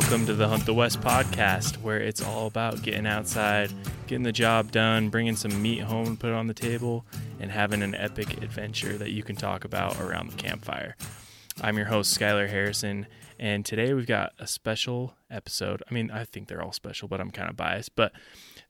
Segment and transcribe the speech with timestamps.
[0.00, 3.72] Welcome to the Hunt the West podcast, where it's all about getting outside,
[4.06, 7.04] getting the job done, bringing some meat home put it on the table,
[7.40, 10.94] and having an epic adventure that you can talk about around the campfire.
[11.60, 13.08] I'm your host, Skylar Harrison,
[13.40, 15.82] and today we've got a special episode.
[15.90, 17.96] I mean, I think they're all special, but I'm kind of biased.
[17.96, 18.12] But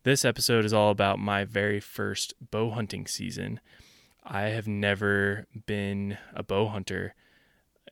[0.04, 3.60] this episode is all about my very first bow hunting season.
[4.24, 7.14] I have never been a bow hunter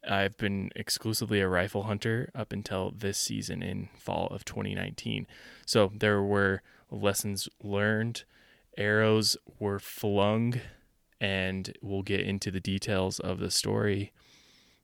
[0.08, 5.26] I've been exclusively a rifle hunter up until this season in fall of 2019.
[5.64, 8.24] So there were lessons learned,
[8.76, 10.60] arrows were flung,
[11.20, 14.12] and we'll get into the details of the story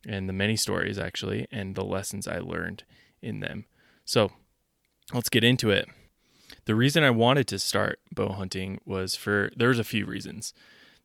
[0.06, 2.84] and the many stories actually, and the lessons I learned
[3.20, 3.66] in them.
[4.04, 4.32] So
[5.12, 5.88] let's get into it.
[6.64, 10.54] The reason I wanted to start bow hunting was for there's a few reasons.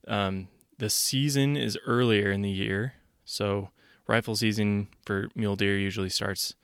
[0.07, 0.47] Um,
[0.77, 2.93] the season is earlier in the year,
[3.25, 3.69] so
[4.07, 6.55] rifle season for mule deer usually starts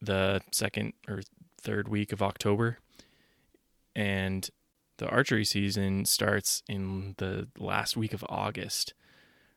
[0.00, 1.22] the second or
[1.60, 2.78] third week of October,
[3.94, 4.50] and
[4.98, 8.94] the archery season starts in the last week of August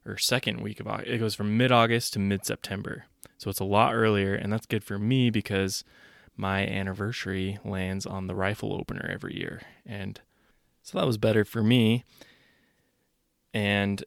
[0.05, 1.09] or second week of August.
[1.09, 3.05] It goes from mid August to mid September.
[3.37, 5.83] So it's a lot earlier, and that's good for me because
[6.37, 9.61] my anniversary lands on the rifle opener every year.
[9.85, 10.19] And
[10.83, 12.03] so that was better for me.
[13.53, 14.03] And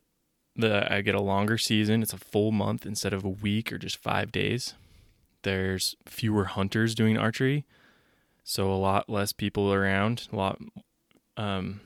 [0.59, 2.03] the I get a longer season.
[2.03, 4.75] It's a full month instead of a week or just five days.
[5.43, 7.65] There's fewer hunters doing archery,
[8.43, 10.29] so a lot less people around.
[10.33, 10.59] A lot
[11.37, 11.81] um,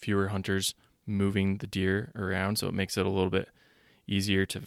[0.00, 3.48] fewer hunters moving the deer around, so it makes it a little bit
[4.06, 4.62] easier to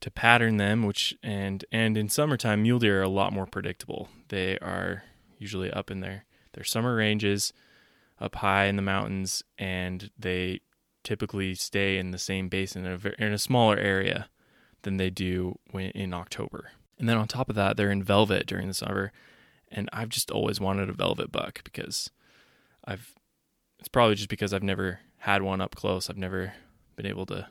[0.00, 0.84] to pattern them.
[0.84, 4.08] Which and and in summertime, mule deer are a lot more predictable.
[4.28, 5.02] They are
[5.38, 7.52] usually up in their their summer ranges,
[8.20, 10.60] up high in the mountains, and they
[11.04, 14.28] typically stay in the same basin in a, in a smaller area
[14.82, 16.72] than they do when, in October.
[16.98, 19.12] And then on top of that, they're in velvet during the summer.
[19.70, 22.10] And I've just always wanted a velvet buck because
[22.84, 23.14] I've,
[23.78, 26.08] it's probably just because I've never had one up close.
[26.08, 26.54] I've never
[26.96, 27.48] been able to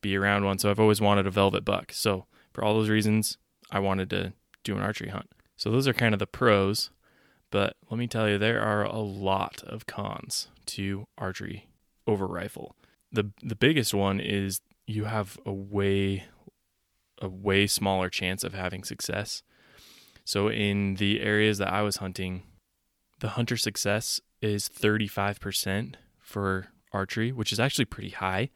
[0.00, 0.58] be around one.
[0.58, 1.92] So I've always wanted a velvet buck.
[1.92, 3.38] So for all those reasons,
[3.70, 4.32] I wanted to
[4.64, 5.30] do an archery hunt.
[5.56, 6.90] So those are kind of the pros.
[7.50, 11.68] But let me tell you, there are a lot of cons to archery
[12.06, 12.74] over rifle
[13.12, 16.24] the the biggest one is you have a way
[17.20, 19.42] a way smaller chance of having success.
[20.24, 22.42] So in the areas that I was hunting,
[23.20, 28.50] the hunter success is 35% for archery, which is actually pretty high,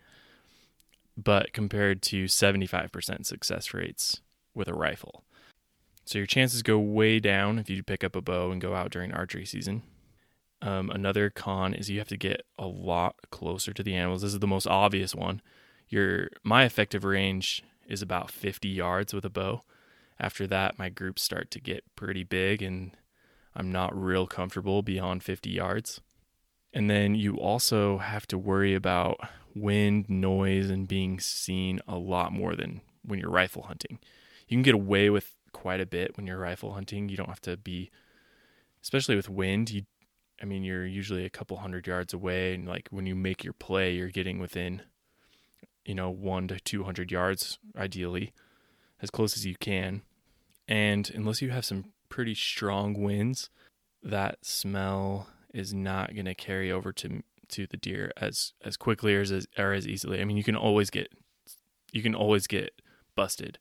[1.17, 4.23] but compared to 75% success rates
[4.55, 5.25] with a rifle.
[6.07, 8.91] So your chances go way down if you pick up a bow and go out
[8.91, 9.83] during archery season.
[10.65, 14.23] Um, another con is you have to get a lot closer to the animals.
[14.23, 15.43] This is the most obvious one.
[15.91, 19.63] Your my effective range is about 50 yards with a bow.
[20.19, 22.97] After that, my groups start to get pretty big, and
[23.55, 26.01] I'm not real comfortable beyond 50 yards.
[26.73, 29.21] And then you also have to worry about
[29.55, 33.99] wind, noise, and being seen a lot more than when you're rifle hunting.
[34.49, 37.11] You can get away with quite a bit when you're rifle hunting.
[37.11, 37.91] You don't have to be,
[38.83, 39.83] especially with wind, you
[40.45, 43.55] I mean, you're usually a couple hundred yards away, and like when you make your
[43.55, 44.83] play, you're getting within,
[45.87, 48.35] you know, one to 200 yards, ideally,
[49.01, 50.03] as close as you can.
[50.69, 53.49] And unless you have some pretty strong winds,
[54.03, 59.15] that smell is not going to carry over to to the deer as as quickly
[59.15, 60.21] or as or as easily.
[60.21, 61.09] I mean, you can always get
[61.91, 62.83] you can always get
[63.17, 63.59] busted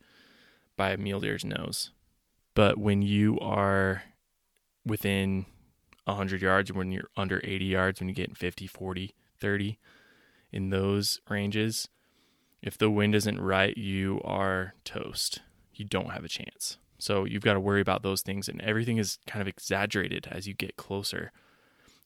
[0.75, 1.91] by a mule deer's nose,
[2.53, 4.03] but when you are
[4.85, 5.45] within
[6.05, 9.79] 100 yards when you're under 80 yards when you get 50 40 30
[10.51, 11.89] in those ranges
[12.61, 15.41] if the wind isn't right you are toast.
[15.73, 16.77] You don't have a chance.
[16.97, 20.47] So you've got to worry about those things and everything is kind of exaggerated as
[20.47, 21.31] you get closer.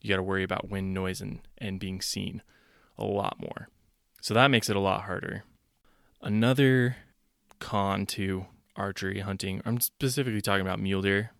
[0.02, 2.42] You got to worry about wind noise and, and being seen
[2.98, 3.68] a lot more.
[4.22, 5.44] So that makes it a lot harder.
[6.22, 6.96] Another
[7.60, 8.46] con to
[8.76, 11.32] archery hunting i'm specifically talking about mule deer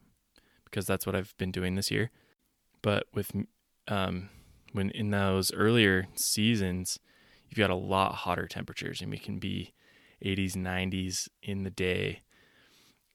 [0.66, 2.10] because that's what i've been doing this year
[2.82, 3.32] but with
[3.88, 4.30] um,
[4.74, 7.00] when in those earlier seasons,
[7.50, 9.74] you've got a lot hotter temperatures, and we can be
[10.24, 12.22] 80s, 90s in the day,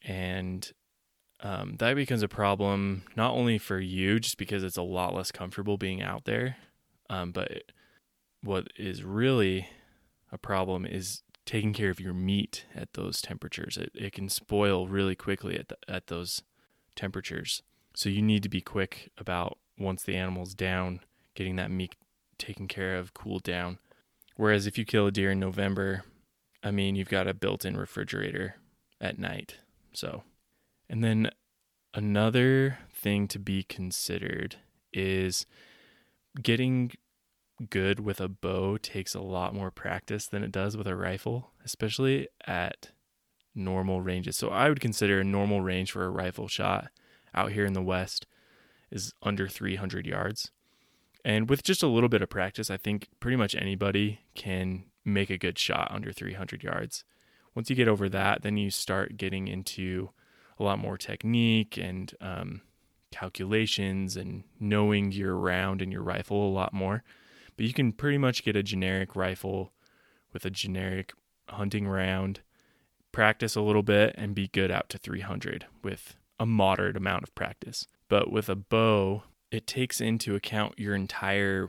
[0.05, 0.73] and
[1.41, 5.32] um, that becomes a problem not only for you, just because it's a lot less
[5.32, 6.56] comfortable being out there,
[7.11, 7.64] um, but
[8.43, 9.69] what is really
[10.31, 13.76] a problem is taking care of your meat at those temperatures.
[13.76, 16.43] It, it can spoil really quickly at the, at those
[16.94, 17.62] temperatures.
[17.94, 21.00] So you need to be quick about once the animal's down,
[21.34, 21.94] getting that meat
[22.38, 23.78] taken care of, cooled down.
[24.36, 26.04] Whereas if you kill a deer in November,
[26.62, 28.56] I mean, you've got a built in refrigerator
[29.00, 29.58] at night.
[29.92, 30.22] So,
[30.88, 31.30] and then
[31.94, 34.56] Another thing to be considered
[34.94, 35.44] is
[36.40, 36.92] getting
[37.68, 41.50] good with a bow takes a lot more practice than it does with a rifle,
[41.64, 42.92] especially at
[43.54, 44.38] normal ranges.
[44.38, 46.88] So I would consider a normal range for a rifle shot
[47.34, 48.26] out here in the West
[48.90, 50.50] is under 300 yards.
[51.25, 55.31] And with just a little bit of practice, I think pretty much anybody can make
[55.31, 57.05] a good shot under 300 yards.
[57.55, 60.11] Once you get over that, then you start getting into
[60.58, 62.62] a lot more technique and um,
[63.11, 67.02] calculations and knowing your round and your rifle a lot more.
[67.56, 69.73] But you can pretty much get a generic rifle
[70.32, 71.12] with a generic
[71.49, 72.40] hunting round,
[73.12, 77.34] practice a little bit, and be good out to 300 with a moderate amount of
[77.36, 77.86] practice.
[78.08, 79.22] But with a bow,
[79.52, 81.68] it takes into account your entire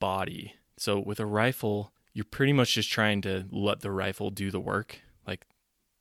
[0.00, 0.54] body.
[0.76, 4.60] So with a rifle, you're pretty much just trying to let the rifle do the
[4.60, 5.46] work, like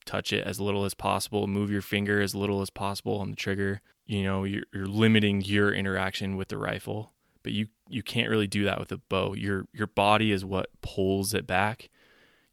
[0.05, 3.35] touch it as little as possible, move your finger as little as possible on the
[3.35, 3.81] trigger.
[4.07, 7.11] You know, you're, you're limiting your interaction with the rifle,
[7.43, 9.33] but you you can't really do that with a bow.
[9.33, 11.89] Your your body is what pulls it back.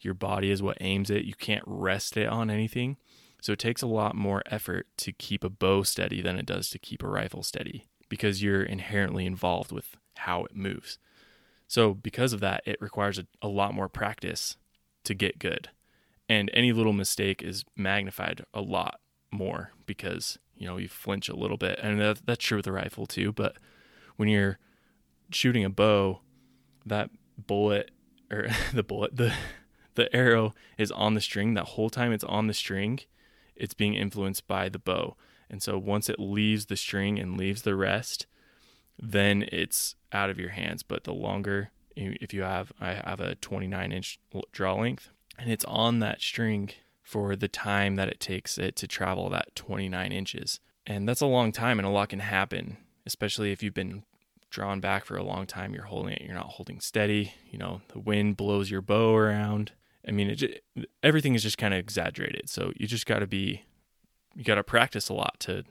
[0.00, 1.24] Your body is what aims it.
[1.24, 2.98] You can't rest it on anything.
[3.44, 6.70] So it takes a lot more effort to keep a bow steady than it does
[6.70, 10.98] to keep a rifle steady because you're inherently involved with how it moves.
[11.68, 14.56] So, because of that, it requires a, a, lot more practice
[15.04, 15.68] to get good.
[16.26, 18.98] And any little mistake is magnified a lot
[19.30, 21.78] more because, you know, you flinch a little bit.
[21.82, 23.30] And that, that's true with a rifle too.
[23.30, 23.58] But
[24.16, 24.58] when you're
[25.30, 26.20] shooting a bow,
[26.86, 27.90] that bullet
[28.30, 29.34] or the bullet, the,
[29.96, 31.52] the arrow is on the string.
[31.52, 33.00] That whole time it's on the string,
[33.56, 35.16] it's being influenced by the bow.
[35.50, 38.26] And so once it leaves the string and leaves the rest,
[38.98, 40.82] then it's out of your hands.
[40.82, 44.18] But the longer, if you have, I have a 29 inch
[44.52, 46.70] draw length, and it's on that string
[47.02, 50.60] for the time that it takes it to travel that 29 inches.
[50.86, 54.04] And that's a long time, and a lot can happen, especially if you've been
[54.50, 55.74] drawn back for a long time.
[55.74, 57.34] You're holding it, you're not holding steady.
[57.50, 59.72] You know, the wind blows your bow around.
[60.06, 60.54] I mean, it just,
[61.02, 62.48] everything is just kind of exaggerated.
[62.48, 63.62] So you just got to be,
[64.34, 65.64] you got to practice a lot to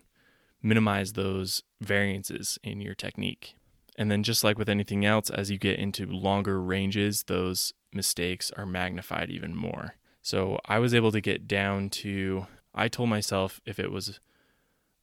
[0.62, 3.56] minimize those variances in your technique.
[3.95, 8.51] And then, just like with anything else, as you get into longer ranges, those mistakes
[8.57, 9.95] are magnified even more.
[10.24, 14.19] So I was able to get down to, I told myself if it was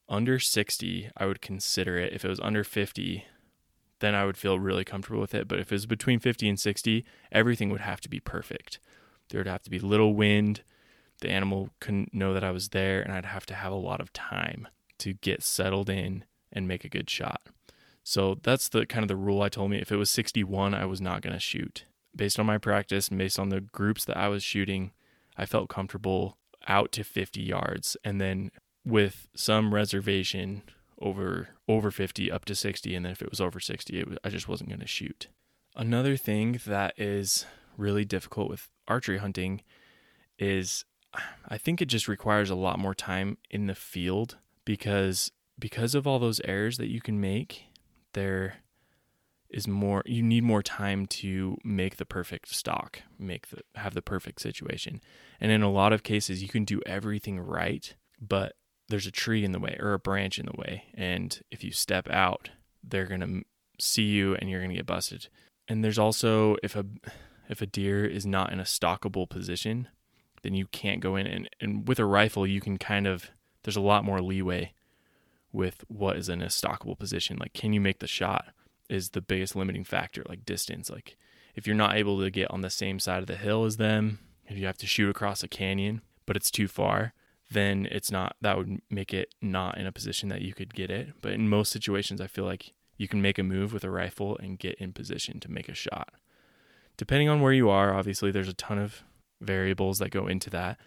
[0.08, 2.12] under 60, I would consider it.
[2.12, 3.24] If it was under 50,
[4.00, 5.46] then I would feel really comfortable with it.
[5.46, 8.80] But if it was between 50 and 60, everything would have to be perfect.
[9.30, 10.62] There would have to be little wind.
[11.20, 14.00] The animal couldn't know that I was there, and I'd have to have a lot
[14.00, 14.68] of time
[14.98, 17.42] to get settled in and make a good shot.
[18.02, 19.78] So that's the kind of the rule I told me.
[19.78, 21.84] If it was 61, I was not going to shoot.
[22.14, 24.92] Based on my practice and based on the groups that I was shooting,
[25.36, 26.36] I felt comfortable
[26.66, 28.50] out to 50 yards and then
[28.84, 30.62] with some reservation
[31.00, 34.28] over over 50 up to 60 and then if it was over 60 was, I
[34.28, 35.28] just wasn't going to shoot.
[35.74, 39.62] Another thing that is really difficult with archery hunting
[40.38, 40.84] is
[41.48, 46.06] I think it just requires a lot more time in the field because because of
[46.06, 47.64] all those errors that you can make,
[48.14, 48.56] there
[49.50, 54.02] is more you need more time to make the perfect stock, make the have the
[54.02, 55.00] perfect situation.
[55.40, 58.54] And in a lot of cases you can do everything right, but
[58.88, 61.72] there's a tree in the way or a branch in the way, and if you
[61.72, 62.50] step out,
[62.82, 63.42] they're going to
[63.78, 65.28] see you and you're going to get busted.
[65.68, 66.84] And there's also if a
[67.50, 69.88] if a deer is not in a stockable position,
[70.42, 73.30] then you can't go in and, and with a rifle you can kind of
[73.64, 74.72] there's a lot more leeway
[75.52, 77.36] with what is in a stockable position.
[77.38, 78.46] Like can you make the shot
[78.88, 80.88] is the biggest limiting factor, like distance.
[80.88, 81.18] Like
[81.54, 84.20] if you're not able to get on the same side of the hill as them,
[84.46, 87.12] if you have to shoot across a canyon, but it's too far,
[87.50, 90.90] then it's not that would make it not in a position that you could get
[90.90, 91.08] it.
[91.20, 94.38] But in most situations I feel like you can make a move with a rifle
[94.38, 96.14] and get in position to make a shot
[97.00, 99.04] depending on where you are, obviously there's a ton of
[99.40, 100.78] variables that go into that.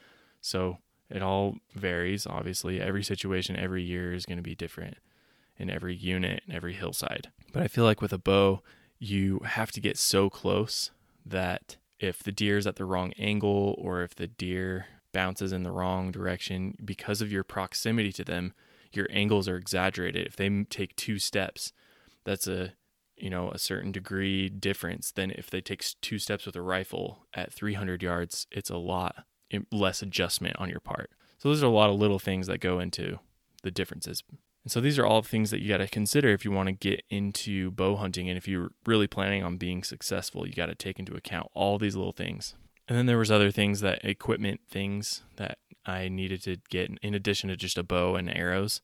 [0.42, 0.78] So
[1.10, 2.28] it all varies.
[2.28, 4.98] Obviously, every situation, every year is going to be different
[5.58, 7.32] in every unit and every hillside.
[7.52, 8.62] But I feel like with a bow,
[9.00, 10.92] you have to get so close
[11.26, 15.64] that if the deer is at the wrong angle or if the deer bounces in
[15.64, 18.54] the wrong direction, because of your proximity to them,
[18.92, 20.28] your angles are exaggerated.
[20.28, 21.74] If they take two steps,
[22.24, 22.74] that's a
[23.18, 27.28] you know a certain degree difference than if they take two steps with a rifle
[27.34, 29.26] at 300 yards it's a lot
[29.72, 31.12] less adjustment on your part.
[31.38, 33.20] So those are a lot of little things that go into
[33.64, 34.24] the differences.
[34.64, 36.74] And so these are all things that you got to consider if you want to
[36.74, 40.76] get into bow hunting and if you're really planning on being successful you got to
[40.76, 42.56] take into account all these little things.
[42.88, 47.14] And then there was other things that equipment things that i needed to get in
[47.14, 48.80] addition to just a bow and arrows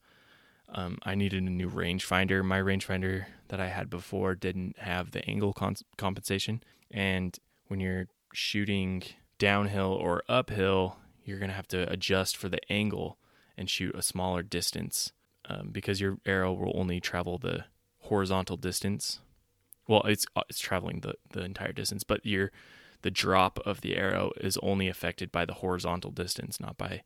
[0.73, 2.43] um, I needed a new rangefinder.
[2.43, 5.53] My rangefinder that I had before didn't have the angle
[5.97, 6.63] compensation.
[6.91, 9.03] And when you're shooting
[9.37, 13.17] downhill or uphill, you're going to have to adjust for the angle
[13.57, 15.11] and shoot a smaller distance
[15.45, 17.65] um, because your arrow will only travel the
[17.99, 19.19] horizontal distance.
[19.87, 22.51] Well, it's uh, it's traveling the, the entire distance, but your
[23.01, 27.01] the drop of the arrow is only affected by the horizontal distance, not by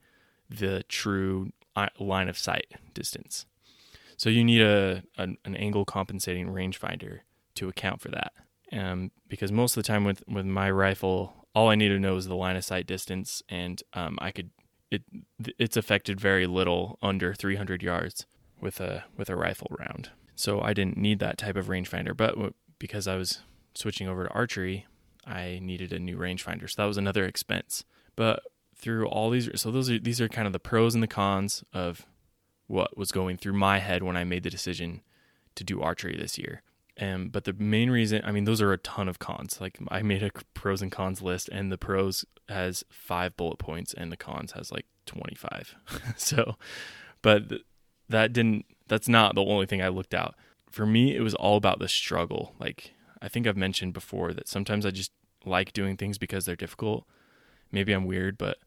[0.50, 3.46] the true uh, line of sight distance.
[4.18, 7.20] So you need a an, an angle compensating rangefinder
[7.56, 8.34] to account for that.
[8.72, 12.16] Um, because most of the time with with my rifle, all I need to know
[12.18, 14.50] is the line of sight distance, and um, I could
[14.90, 15.04] it
[15.58, 18.26] it's affected very little under 300 yards
[18.60, 20.12] with a with a rifle round.
[20.36, 22.36] So I didn't need that type of rangefinder, but
[22.80, 23.42] because I was
[23.76, 24.88] switching over to archery,
[25.26, 26.70] I needed a new rangefinder.
[26.70, 27.84] So that was another expense.
[28.16, 28.42] But
[28.76, 31.64] through all these so those are these are kind of the pros and the cons
[31.74, 32.06] of
[32.74, 35.02] what was going through my head when I made the decision
[35.54, 36.64] to do archery this year.
[37.00, 39.62] Um, but the main reason, I mean, those are a ton of cons.
[39.62, 43.94] Like I made a pros and cons list, and the pros has five bullet points,
[43.94, 45.76] and the cons has like twenty five.
[46.18, 46.56] so,
[47.22, 47.44] but
[48.10, 48.66] that didn't.
[48.88, 50.36] That's not the only thing I looked out.
[50.70, 52.54] For me, it was all about the struggle.
[52.60, 55.12] Like I think I've mentioned before that sometimes I just
[55.46, 57.06] like doing things because they're difficult.
[57.72, 58.58] Maybe I'm weird, but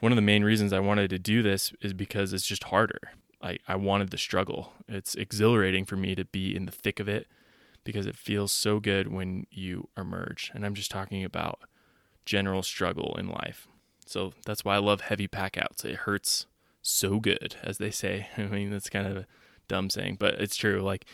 [0.00, 3.12] one of the main reasons I wanted to do this is because it's just harder.
[3.44, 4.72] I, I wanted the struggle.
[4.88, 7.26] It's exhilarating for me to be in the thick of it
[7.84, 10.50] because it feels so good when you emerge.
[10.54, 11.60] And I'm just talking about
[12.24, 13.68] general struggle in life.
[14.06, 15.84] So that's why I love heavy pack outs.
[15.84, 16.46] It hurts
[16.80, 18.28] so good, as they say.
[18.38, 19.26] I mean, that's kind of a
[19.68, 20.80] dumb saying, but it's true.
[20.80, 21.04] Like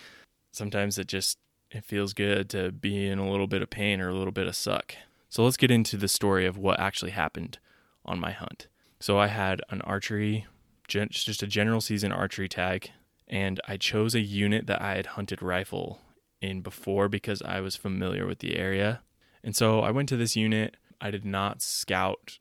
[0.52, 1.38] sometimes it just
[1.70, 4.46] it feels good to be in a little bit of pain or a little bit
[4.46, 4.94] of suck.
[5.28, 7.58] So let's get into the story of what actually happened
[8.04, 8.66] on my hunt.
[8.99, 10.46] So I had an archery,
[10.90, 12.90] just a general season archery tag,
[13.28, 16.00] and I chose a unit that I had hunted rifle
[16.40, 19.02] in before because I was familiar with the area.
[19.42, 20.76] And so I went to this unit.
[21.00, 22.38] I did not scout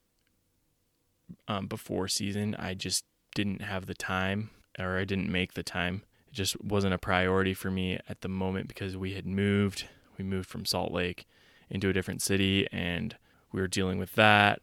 [1.48, 2.56] um, before season.
[2.56, 6.04] I just didn't have the time, or I didn't make the time.
[6.28, 9.86] It just wasn't a priority for me at the moment because we had moved.
[10.18, 11.26] We moved from Salt Lake
[11.70, 13.16] into a different city, and
[13.52, 14.62] we were dealing with that.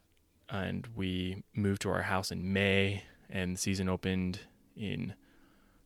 [0.49, 4.41] And we moved to our house in May, and the season opened
[4.77, 5.15] in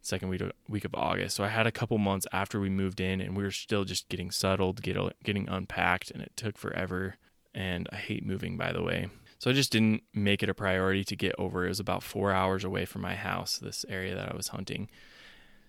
[0.03, 1.37] second week of, week of August.
[1.37, 4.09] So I had a couple months after we moved in, and we were still just
[4.09, 7.17] getting settled, get, getting unpacked, and it took forever.
[7.55, 9.09] And I hate moving, by the way.
[9.39, 11.65] So I just didn't make it a priority to get over.
[11.65, 14.89] It was about four hours away from my house, this area that I was hunting.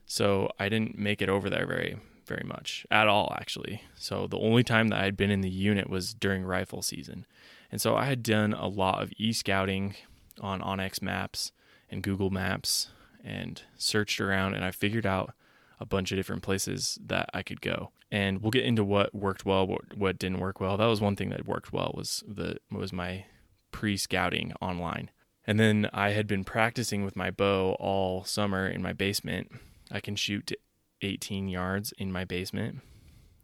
[0.06, 3.82] So I didn't make it over there very, very much at all, actually.
[3.96, 7.26] So the only time that I'd been in the unit was during rifle season.
[7.72, 9.96] And so I had done a lot of e scouting
[10.42, 11.54] on onX Maps
[11.92, 12.90] and Google Maps
[13.24, 15.34] and searched around and I figured out
[15.80, 17.92] a bunch of different places that I could go.
[18.12, 20.78] And we'll get into what worked well, what, what didn't work well.
[20.78, 23.26] That was one thing that worked well was the was my
[23.72, 25.10] pre-scouting online.
[25.46, 29.52] And then I had been practicing with my bow all summer in my basement.
[29.92, 30.58] I can shoot to
[31.02, 32.82] 18 yards in my basement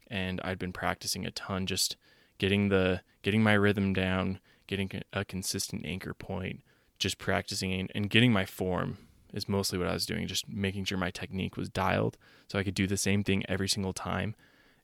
[0.09, 1.97] and I'd been practicing a ton just
[2.37, 6.61] getting the getting my rhythm down, getting a consistent anchor point,
[6.99, 8.97] just practicing and getting my form
[9.33, 12.63] is mostly what I was doing, just making sure my technique was dialed so I
[12.63, 14.35] could do the same thing every single time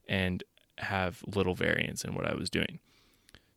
[0.08, 0.44] and
[0.80, 2.80] have little variance in what I was doing.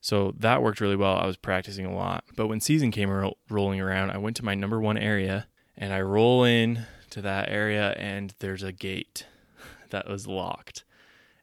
[0.00, 1.16] So that worked really well.
[1.16, 2.24] I was practicing a lot.
[2.36, 5.92] But when season came ro- rolling around, I went to my number one area and
[5.92, 9.26] I roll in to that area and there's a gate
[9.90, 10.84] that was locked.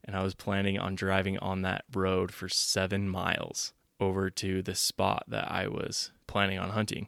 [0.05, 4.75] And I was planning on driving on that road for seven miles over to the
[4.75, 7.07] spot that I was planning on hunting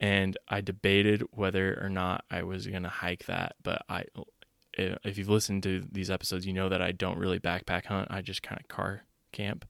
[0.00, 3.54] and I debated whether or not I was going to hike that.
[3.62, 4.04] But I,
[4.72, 8.08] if you've listened to these episodes, you know that I don't really backpack hunt.
[8.10, 9.66] I just kind of car camp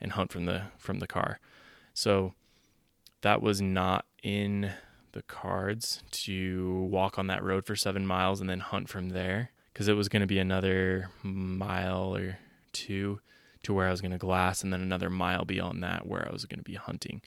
[0.00, 1.40] and hunt from the from the car.
[1.94, 2.34] So
[3.22, 4.72] that was not in
[5.12, 9.50] the cards to walk on that road for seven miles and then hunt from there
[9.72, 12.38] because it was going to be another mile or
[12.72, 13.20] two
[13.62, 16.32] to where I was going to glass and then another mile beyond that where I
[16.32, 17.22] was going to be hunting.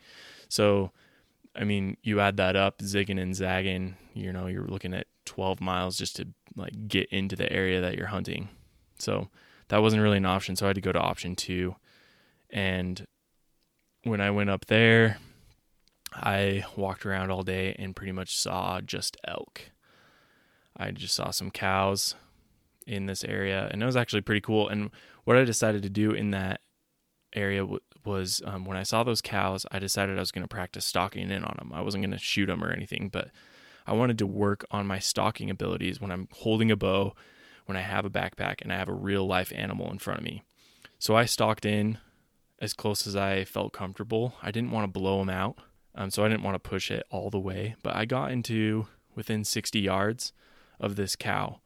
[0.50, 0.92] So
[1.56, 5.62] I mean, you add that up, zigging and zagging, you know, you're looking at 12
[5.62, 8.50] miles just to like get into the area that you're hunting.
[9.00, 9.30] So
[9.70, 10.56] that wasn't really an option.
[10.56, 11.76] So I had to go to option two.
[12.50, 13.06] And
[14.04, 15.18] when I went up there,
[16.14, 19.72] I walked around all day and pretty much saw just elk.
[20.76, 22.16] I just saw some cows
[22.86, 24.70] in this area, and it was actually pretty cool.
[24.70, 24.92] And
[25.24, 26.62] what I decided to do in that
[27.34, 27.66] area
[28.06, 31.30] was um, when I saw those cows, I decided I was going to practice stalking
[31.30, 31.72] in on them.
[31.74, 33.30] I wasn't going to shoot them or anything, but
[33.88, 37.14] I wanted to work on my stalking abilities when I'm holding a bow,
[37.66, 40.26] when I have a backpack, and I have a real life animal in front of
[40.26, 40.44] me.
[41.00, 41.98] So I stalked in
[42.60, 44.36] as close as I felt comfortable.
[44.42, 45.58] I didn't want to blow them out,
[45.94, 48.88] um, so I didn't want to push it all the way, but I got into
[49.14, 50.34] within 60 yards
[50.80, 51.60] of this cow.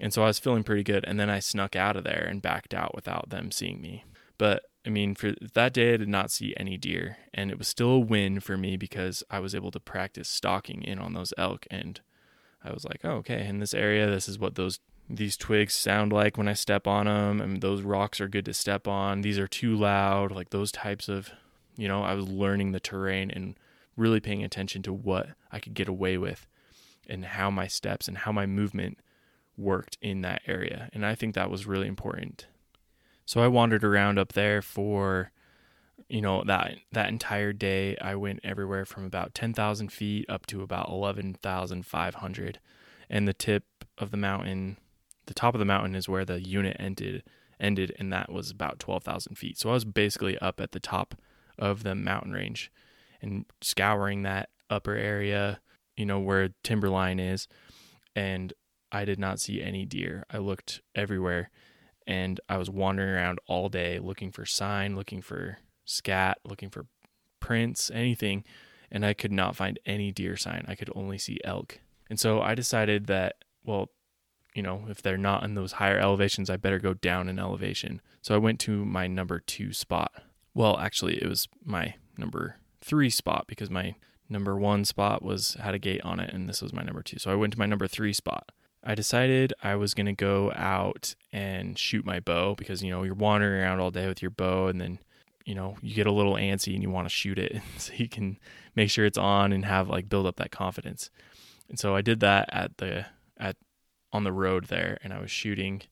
[0.00, 1.04] And so I was feeling pretty good.
[1.06, 4.04] And then I snuck out of there and backed out without them seeing me.
[4.38, 7.18] But I mean, for that day, I did not see any deer.
[7.34, 10.82] And it was still a win for me because I was able to practice stalking
[10.82, 11.66] in on those elk.
[11.70, 12.00] And
[12.62, 16.12] I was like, oh, okay, in this area, this is what those these twigs sound
[16.12, 19.20] like when I step on them, and those rocks are good to step on.
[19.20, 21.30] These are too loud, like those types of,
[21.76, 23.56] you know, I was learning the terrain and
[23.96, 26.46] really paying attention to what I could get away with
[27.08, 28.98] and how my steps and how my movement
[29.56, 30.90] worked in that area.
[30.92, 32.46] And I think that was really important.
[33.24, 35.32] So I wandered around up there for
[36.08, 40.62] you know that that entire day i went everywhere from about 10,000 feet up to
[40.62, 42.60] about 11,500
[43.08, 43.64] and the tip
[43.98, 44.76] of the mountain
[45.26, 47.22] the top of the mountain is where the unit ended
[47.58, 51.14] ended and that was about 12,000 feet so i was basically up at the top
[51.58, 52.70] of the mountain range
[53.22, 55.60] and scouring that upper area
[55.96, 57.48] you know where timberline is
[58.14, 58.52] and
[58.92, 60.24] I did not see any deer.
[60.30, 61.50] I looked everywhere
[62.06, 66.86] and I was wandering around all day looking for sign, looking for scat, looking for
[67.40, 68.44] prints, anything,
[68.90, 70.64] and I could not find any deer sign.
[70.68, 71.80] I could only see elk.
[72.08, 73.90] And so I decided that, well,
[74.54, 78.00] you know, if they're not in those higher elevations, I better go down in elevation.
[78.22, 80.12] So I went to my number two spot.
[80.54, 83.96] Well, actually, it was my number three spot because my
[84.28, 87.18] number one spot was had a gate on it, and this was my number two.
[87.18, 88.50] So I went to my number three spot.
[88.88, 93.02] I decided I was going to go out and shoot my bow because, you know,
[93.02, 95.00] you're wandering around all day with your bow and then,
[95.44, 98.08] you know, you get a little antsy and you want to shoot it so you
[98.08, 98.38] can
[98.76, 101.10] make sure it's on and have like build up that confidence.
[101.68, 103.56] And so I did that at the, at,
[104.12, 105.82] on the road there and I was shooting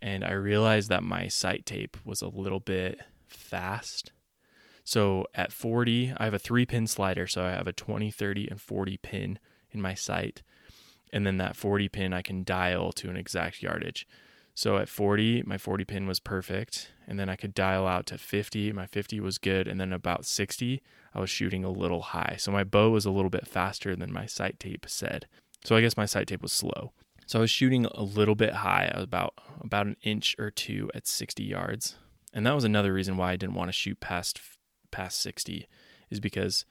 [0.00, 4.10] and I realized that my sight tape was a little bit fast.
[4.82, 7.28] So at 40, I have a three pin slider.
[7.28, 9.38] So I have a 20, 30, and 40 pin
[9.70, 10.42] in my sight
[11.14, 14.06] and then that 40 pin I can dial to an exact yardage.
[14.56, 18.18] So at 40, my 40 pin was perfect, and then I could dial out to
[18.18, 18.72] 50.
[18.72, 20.82] My 50 was good, and then about 60,
[21.14, 22.34] I was shooting a little high.
[22.38, 25.26] So my bow was a little bit faster than my sight tape said.
[25.64, 26.92] So I guess my sight tape was slow.
[27.26, 31.06] So I was shooting a little bit high, about about an inch or two at
[31.06, 31.96] 60 yards,
[32.32, 34.40] and that was another reason why I didn't want to shoot past
[34.90, 35.68] past 60,
[36.10, 36.64] is because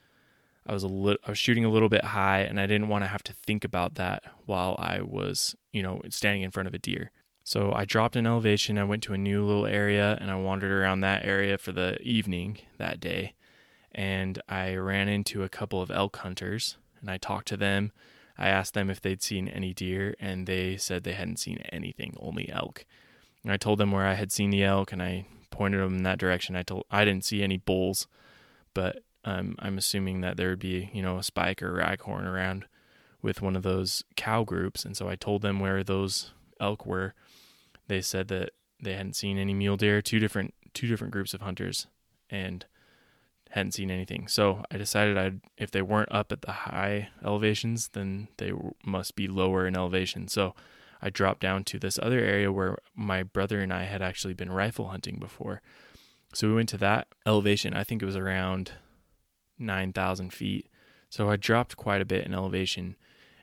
[0.66, 3.04] I was a little, I was shooting a little bit high, and I didn't want
[3.04, 6.74] to have to think about that while I was, you know, standing in front of
[6.74, 7.12] a deer.
[7.44, 8.78] So I dropped an elevation.
[8.78, 12.02] I went to a new little area, and I wandered around that area for the
[12.02, 13.34] evening that day.
[13.92, 17.92] And I ran into a couple of elk hunters, and I talked to them.
[18.38, 22.16] I asked them if they'd seen any deer, and they said they hadn't seen anything,
[22.20, 22.86] only elk.
[23.44, 26.04] And I told them where I had seen the elk, and I pointed them in
[26.04, 26.56] that direction.
[26.56, 28.08] I told I didn't see any bulls,
[28.74, 32.66] but I'm assuming that there would be, you know, a spike or raghorn around
[33.22, 34.84] with one of those cow groups.
[34.84, 37.14] And so I told them where those elk were.
[37.88, 41.42] They said that they hadn't seen any mule deer, two different two different groups of
[41.42, 41.88] hunters,
[42.30, 42.66] and
[43.52, 44.28] hadn't seen anything.
[44.28, 48.52] So I decided I'd if they weren't up at the high elevations, then they
[48.86, 50.28] must be lower in elevation.
[50.28, 50.56] So
[51.02, 54.52] I dropped down to this other area where my brother and I had actually been
[54.52, 55.62] rifle hunting before.
[56.34, 57.74] So we went to that elevation.
[57.74, 58.72] I think it was around
[59.64, 60.68] 9,000 feet.
[61.10, 62.96] So I dropped quite a bit in elevation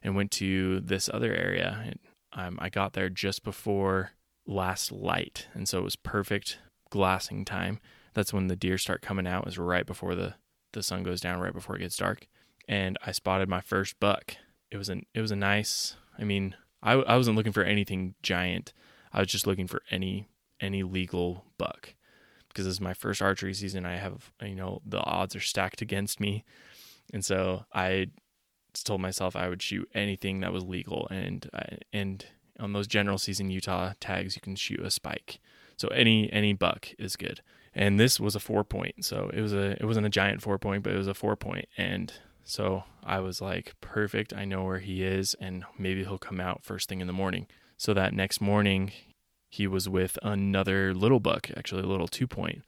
[0.03, 1.83] and went to this other area.
[1.85, 1.99] And,
[2.33, 4.13] um, I got there just before
[4.47, 6.59] last light, and so it was perfect
[6.91, 7.81] glassing time.
[8.15, 9.47] That's when the deer start coming out.
[9.47, 10.35] Is right before the
[10.73, 12.29] the sun goes down, right before it gets dark.
[12.69, 14.37] And I spotted my first buck.
[14.71, 15.97] It was an it was a nice.
[16.19, 18.73] I mean, I I wasn't looking for anything giant.
[19.13, 20.29] I was just looking for any
[20.61, 21.95] any legal buck
[22.51, 23.87] because this is my first archery season.
[23.87, 26.45] I have, you know, the odds are stacked against me.
[27.13, 28.09] And so I
[28.85, 31.09] told myself I would shoot anything that was legal.
[31.11, 31.49] And,
[31.93, 32.25] and
[32.59, 35.41] on those general season Utah tags, you can shoot a spike.
[35.77, 37.41] So any, any buck is good.
[37.75, 39.05] And this was a four point.
[39.05, 41.37] So it was a, it wasn't a giant four point, but it was a four
[41.37, 41.69] point.
[41.77, 42.13] And
[42.45, 44.33] so I was like, perfect.
[44.35, 47.47] I know where he is and maybe he'll come out first thing in the morning.
[47.77, 48.93] So that next morning,
[49.51, 52.63] he was with another little buck, actually a little two point.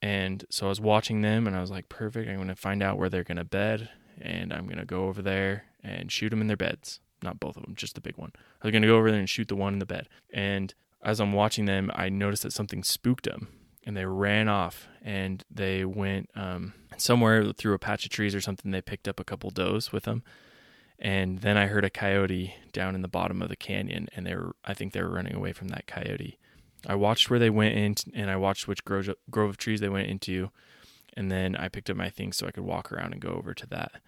[0.00, 2.28] And so I was watching them and I was like, perfect.
[2.28, 5.06] I'm going to find out where they're going to bed and I'm going to go
[5.06, 7.00] over there and shoot them in their beds.
[7.22, 8.32] Not both of them, just the big one.
[8.62, 10.08] I was going to go over there and shoot the one in the bed.
[10.32, 13.48] And as I'm watching them, I noticed that something spooked them
[13.84, 18.40] and they ran off and they went um, somewhere through a patch of trees or
[18.40, 18.70] something.
[18.70, 20.22] They picked up a couple does with them
[21.04, 24.36] And then I heard a coyote down in the bottom of the canyon, and they
[24.36, 26.38] were, I think they were running away from that coyote.
[26.86, 29.88] I watched where they went in, and I watched which grove, grove of trees they
[29.88, 30.50] went into,
[31.14, 33.52] and then I picked up my things so I could walk around and go over
[33.52, 34.00] to that.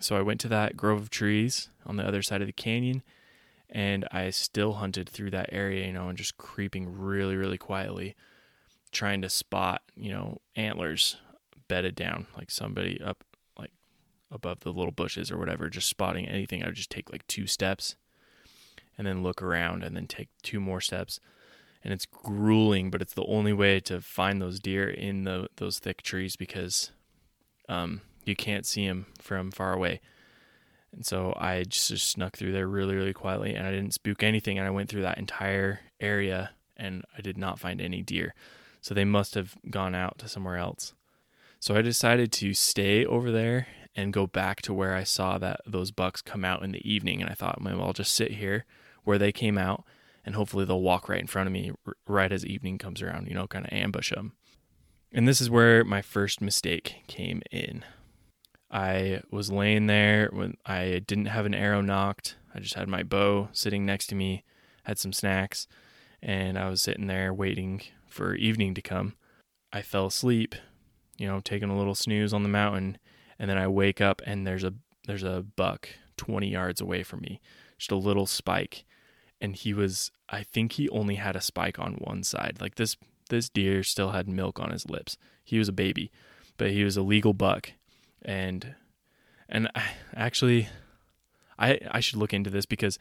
[0.00, 3.02] So I went to that grove of trees on the other side of the canyon,
[3.68, 8.16] and I still hunted through that area, you know, and just creeping really, really quietly,
[8.92, 11.18] trying to spot, you know, antlers
[11.68, 13.24] bedded down, like somebody up
[14.30, 17.46] above the little bushes or whatever, just spotting anything, I would just take like two
[17.46, 17.96] steps
[18.96, 21.20] and then look around and then take two more steps.
[21.82, 25.78] And it's grueling, but it's the only way to find those deer in the those
[25.78, 26.90] thick trees because
[27.70, 30.00] um, you can't see them from far away.
[30.92, 34.22] And so I just, just snuck through there really, really quietly, and I didn't spook
[34.22, 34.58] anything.
[34.58, 38.34] And I went through that entire area, and I did not find any deer.
[38.80, 40.94] So they must have gone out to somewhere else.
[41.60, 45.60] So I decided to stay over there and go back to where I saw that
[45.66, 47.20] those bucks come out in the evening.
[47.20, 48.64] And I thought, well, I'll just sit here
[49.04, 49.84] where they came out,
[50.24, 51.72] and hopefully they'll walk right in front of me
[52.06, 53.26] right as evening comes around.
[53.26, 54.34] You know, kind of ambush them.
[55.12, 57.84] And this is where my first mistake came in.
[58.70, 62.36] I was laying there when I didn't have an arrow nocked.
[62.54, 64.44] I just had my bow sitting next to me,
[64.84, 65.66] had some snacks,
[66.22, 69.14] and I was sitting there waiting for evening to come.
[69.72, 70.54] I fell asleep,
[71.16, 72.98] you know, taking a little snooze on the mountain,
[73.40, 74.74] and then I wake up and there's a
[75.06, 77.40] there's a buck 20 yards away from me,
[77.78, 78.84] just a little spike,
[79.40, 82.58] and he was I think he only had a spike on one side.
[82.60, 82.96] Like this
[83.30, 85.16] this deer still had milk on his lips.
[85.42, 86.12] He was a baby,
[86.58, 87.72] but he was a legal buck,
[88.22, 88.74] and
[89.48, 90.68] and I, actually,
[91.58, 92.98] I I should look into this because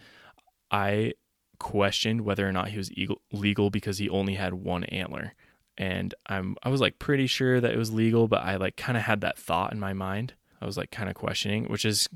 [0.72, 1.14] I
[1.60, 2.90] questioned whether or not he was
[3.34, 5.34] legal because he only had one antler
[5.80, 8.98] and I'm I was like pretty sure that it was legal, but I like kind
[8.98, 10.34] of had that thought in my mind.
[10.62, 12.10] I was like kind of questioning, which is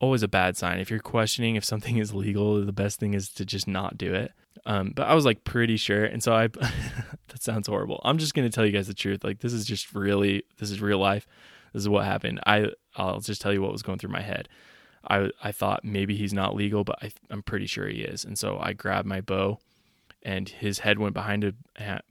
[0.00, 0.80] always a bad sign.
[0.80, 4.14] If you're questioning if something is legal, the best thing is to just not do
[4.14, 4.32] it.
[4.64, 6.46] Um, but I was like pretty sure, and so I
[7.28, 8.00] that sounds horrible.
[8.04, 9.22] I'm just gonna tell you guys the truth.
[9.22, 11.26] Like this is just really this is real life.
[11.74, 12.40] This is what happened.
[12.46, 14.48] I I'll just tell you what was going through my head.
[15.06, 18.24] I I thought maybe he's not legal, but I, I'm pretty sure he is.
[18.24, 19.60] And so I grabbed my bow
[20.22, 21.54] and his head went behind a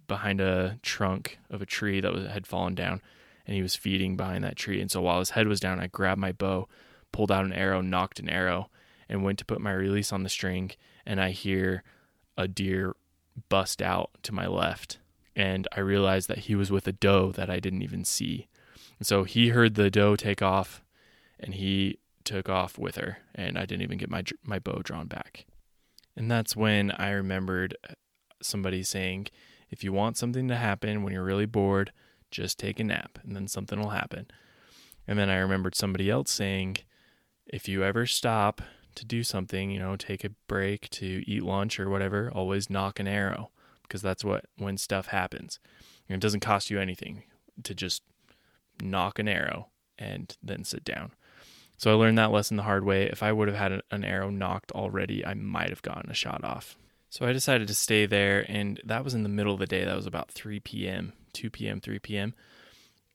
[0.07, 3.01] behind a trunk of a tree that was, had fallen down,
[3.45, 4.81] and he was feeding behind that tree.
[4.81, 6.67] And so while his head was down, I grabbed my bow,
[7.11, 8.69] pulled out an arrow, nocked an arrow,
[9.07, 10.71] and went to put my release on the string,
[11.05, 11.83] and I hear
[12.37, 12.95] a deer
[13.47, 14.97] bust out to my left,
[15.35, 18.47] and I realized that he was with a doe that I didn't even see.
[18.97, 20.83] And so he heard the doe take off,
[21.39, 25.07] and he took off with her, and I didn't even get my my bow drawn
[25.07, 25.45] back.
[26.15, 27.93] And that's when I remembered uh,
[28.41, 29.27] somebody saying,
[29.69, 31.91] if you want something to happen when you're really bored,
[32.31, 34.27] just take a nap and then something will happen.
[35.07, 36.77] And then I remembered somebody else saying,
[37.47, 38.61] if you ever stop
[38.95, 42.99] to do something, you know, take a break to eat lunch or whatever, always nock
[42.99, 43.49] an arrow
[43.83, 45.59] because that's what when stuff happens.
[46.07, 47.23] And it doesn't cost you anything
[47.63, 48.03] to just
[48.81, 51.11] nock an arrow and then sit down.
[51.79, 53.05] So I learned that lesson the hard way.
[53.05, 56.43] If I would have had an arrow nocked already, I might have gotten a shot
[56.43, 56.77] off.
[57.09, 59.85] So I decided to stay there, and that was in the middle of the day.
[59.85, 62.33] That was about 3 p.m., 2 p.m., 3 p.m.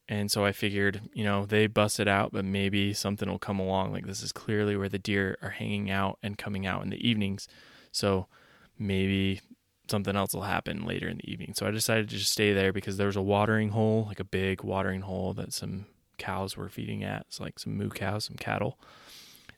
[0.09, 3.93] And so I figured, you know, they busted out, but maybe something will come along.
[3.93, 7.07] Like this is clearly where the deer are hanging out and coming out in the
[7.07, 7.47] evenings.
[7.93, 8.29] So
[8.79, 9.43] maybe
[9.91, 11.53] something else will happen later in the evening.
[11.55, 14.25] So I decided to just stay there because there was a watering hole, like a
[14.25, 15.85] big watering hole that some
[16.19, 17.27] cows were feeding at.
[17.29, 18.79] It's like some moo cows, some cattle.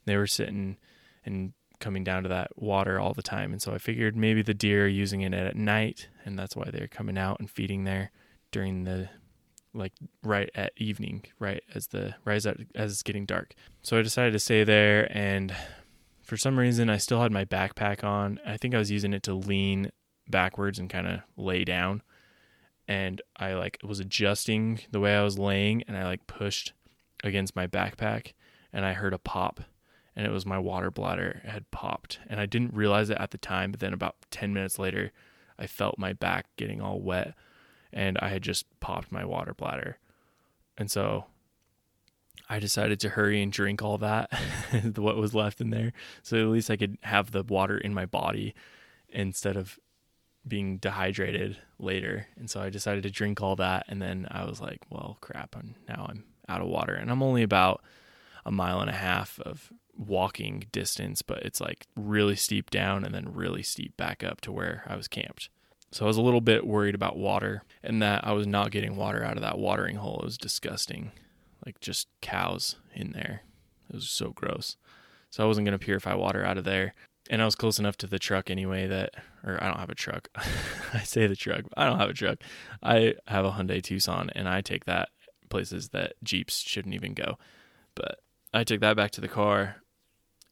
[0.04, 0.76] They were sitting
[1.24, 3.52] and coming down to that water all the time.
[3.52, 6.70] And so I figured maybe the deer are using it at night and that's why
[6.70, 8.10] they're coming out and feeding there
[8.50, 9.08] during the
[9.74, 9.92] like
[10.22, 13.54] right at evening, right as the right as, as it's getting dark.
[13.82, 15.54] So I decided to stay there and
[16.22, 18.40] for some reason I still had my backpack on.
[18.46, 19.90] I think I was using it to lean
[20.28, 22.02] backwards and kind of lay down
[22.88, 26.72] and I like was adjusting the way I was laying and I like pushed
[27.24, 28.32] against my backpack
[28.72, 29.60] and I heard a pop
[30.14, 33.38] and it was my water bladder had popped and I didn't realize it at the
[33.38, 35.12] time but then about 10 minutes later
[35.58, 37.34] I felt my back getting all wet
[37.92, 39.98] and I had just popped my water bladder.
[40.76, 41.26] And so
[42.48, 44.30] I decided to hurry and drink all that
[44.96, 48.06] what was left in there so at least I could have the water in my
[48.06, 48.54] body
[49.08, 49.78] instead of
[50.46, 52.28] being dehydrated later.
[52.36, 53.84] And so I decided to drink all that.
[53.88, 55.56] And then I was like, well, crap.
[55.56, 56.94] And now I'm out of water.
[56.94, 57.82] And I'm only about
[58.44, 63.14] a mile and a half of walking distance, but it's like really steep down and
[63.14, 65.48] then really steep back up to where I was camped.
[65.90, 68.96] So I was a little bit worried about water and that I was not getting
[68.96, 70.20] water out of that watering hole.
[70.20, 71.12] It was disgusting.
[71.64, 73.42] Like just cows in there.
[73.88, 74.76] It was so gross.
[75.30, 76.94] So I wasn't going to purify water out of there.
[77.30, 79.94] And I was close enough to the truck anyway that, or I don't have a
[79.94, 80.28] truck.
[80.94, 82.38] I say the truck, I don't have a truck.
[82.82, 85.08] I have a Hyundai Tucson and I take that
[85.48, 87.38] places that Jeeps shouldn't even go.
[87.94, 88.20] But
[88.52, 89.76] I took that back to the car.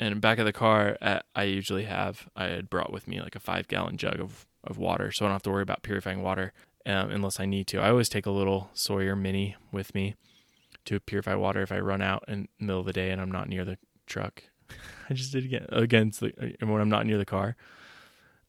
[0.00, 3.40] And back of the car, I usually have, I had brought with me like a
[3.40, 5.12] five gallon jug of, of water.
[5.12, 6.52] So I don't have to worry about purifying water
[6.84, 7.78] um, unless I need to.
[7.78, 10.16] I always take a little Sawyer Mini with me
[10.86, 13.30] to purify water if I run out in the middle of the day and I'm
[13.30, 14.42] not near the truck.
[15.10, 17.56] I just did again against the uh, when I'm not near the car.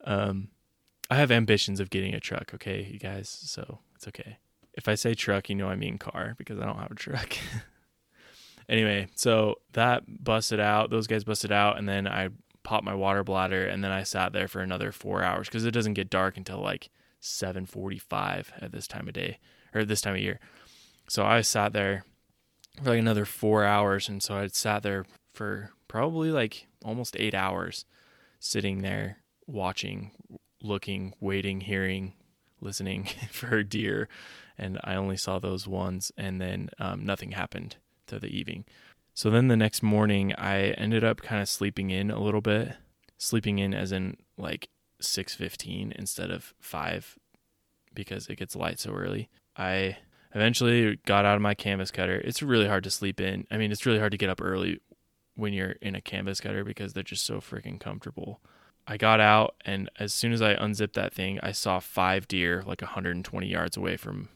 [0.04, 0.50] Um,
[1.10, 2.52] I have ambitions of getting a truck.
[2.54, 4.38] Okay, you guys, so it's okay.
[4.74, 7.38] If I say truck, you know I mean car because I don't have a truck.
[8.70, 10.90] anyway, so that busted out.
[10.90, 12.30] Those guys busted out, and then I
[12.64, 15.72] popped my water bladder, and then I sat there for another four hours because it
[15.72, 16.90] doesn't get dark until like
[17.22, 19.40] 7:45 at this time of day
[19.74, 20.40] or this time of year.
[21.08, 22.04] So I sat there
[22.82, 27.34] for like another four hours, and so I sat there for probably like almost eight
[27.34, 27.86] hours,
[28.38, 30.12] sitting there watching,
[30.62, 32.12] looking, waiting, hearing,
[32.60, 34.10] listening for deer,
[34.58, 37.78] and I only saw those ones, and then um, nothing happened
[38.08, 38.66] to the evening.
[39.14, 42.74] So then the next morning, I ended up kind of sleeping in a little bit,
[43.18, 44.68] sleeping in as in like
[45.02, 47.18] 6:15 instead of 5
[47.94, 49.30] because it gets light so early.
[49.56, 49.96] I
[50.34, 52.20] eventually got out of my canvas cutter.
[52.20, 53.48] It's really hard to sleep in.
[53.50, 54.82] I mean, it's really hard to get up early
[55.36, 58.42] when you're in a canvas cutter because they're just so freaking comfortable.
[58.88, 62.64] I got out and as soon as I unzipped that thing, I saw five deer
[62.66, 64.30] like 120 yards away from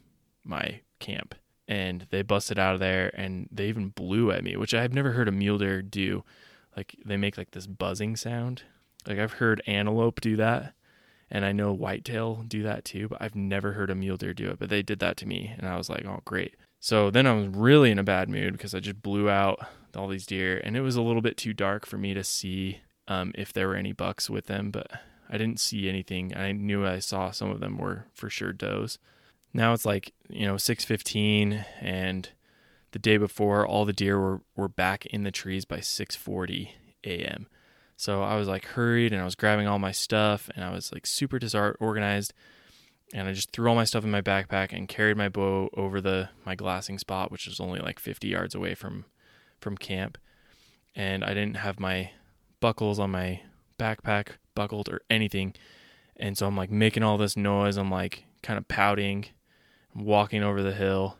[0.43, 1.35] my camp.
[1.67, 5.11] And they busted out of there and they even blew at me, which I've never
[5.11, 6.23] heard a mule deer do.
[6.75, 8.63] Like they make like this buzzing sound.
[9.07, 10.73] Like I've heard antelope do that
[11.31, 14.49] and I know whitetail do that too, but I've never heard a mule deer do
[14.49, 14.59] it.
[14.59, 16.55] But they did that to me, and I was like, oh, great.
[16.79, 19.59] So then I was really in a bad mood because I just blew out
[19.95, 22.81] all these deer, and it was a little bit too dark for me to see
[23.07, 24.89] um, if there were any bucks with them, but
[25.29, 26.35] I didn't see anything.
[26.35, 28.99] I knew I saw some of them were for sure does.
[29.53, 32.29] Now it's like you know 6:15, and
[32.91, 36.69] the day before, all the deer were were back in the trees by 6:40
[37.03, 37.47] a.m.
[37.95, 40.93] So I was like hurried and I was grabbing all my stuff and I was
[40.93, 42.33] like super disorganized.
[43.13, 45.99] And I just threw all my stuff in my backpack and carried my bow over
[45.99, 49.03] the my glassing spot, which was only like 50 yards away from
[49.61, 50.17] from camp.
[50.95, 52.11] And I didn't have my
[52.59, 53.41] buckles on my
[53.77, 55.55] backpack buckled or anything.
[56.17, 57.77] And so I'm like making all this noise.
[57.77, 59.27] I'm like kind of pouting,
[59.95, 61.17] walking over the hill,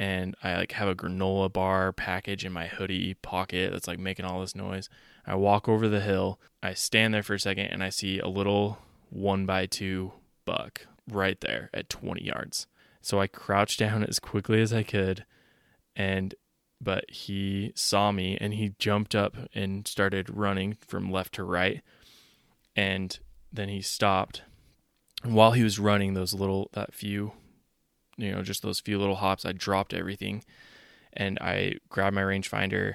[0.00, 4.24] and I like have a granola bar package in my hoodie pocket that's like making
[4.24, 4.88] all this noise.
[5.26, 6.40] I walk over the hill.
[6.62, 8.78] I stand there for a second and I see a little
[9.10, 10.12] one by two
[10.46, 12.66] buck right there at 20 yards.
[13.02, 15.26] So I crouched down as quickly as I could
[15.94, 16.34] and
[16.80, 21.82] but he saw me and he jumped up and started running from left to right
[22.74, 23.18] and
[23.52, 24.42] then he stopped
[25.22, 27.32] and while he was running those little that few
[28.16, 30.42] you know just those few little hops i dropped everything
[31.12, 32.94] and i grabbed my rangefinder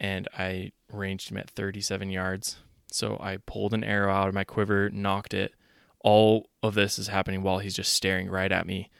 [0.00, 2.56] and I ranged him at 37 yards.
[2.90, 5.54] So I pulled an arrow out of my quiver, nocked it.
[6.00, 8.90] All of this is happening while he's just staring right at me.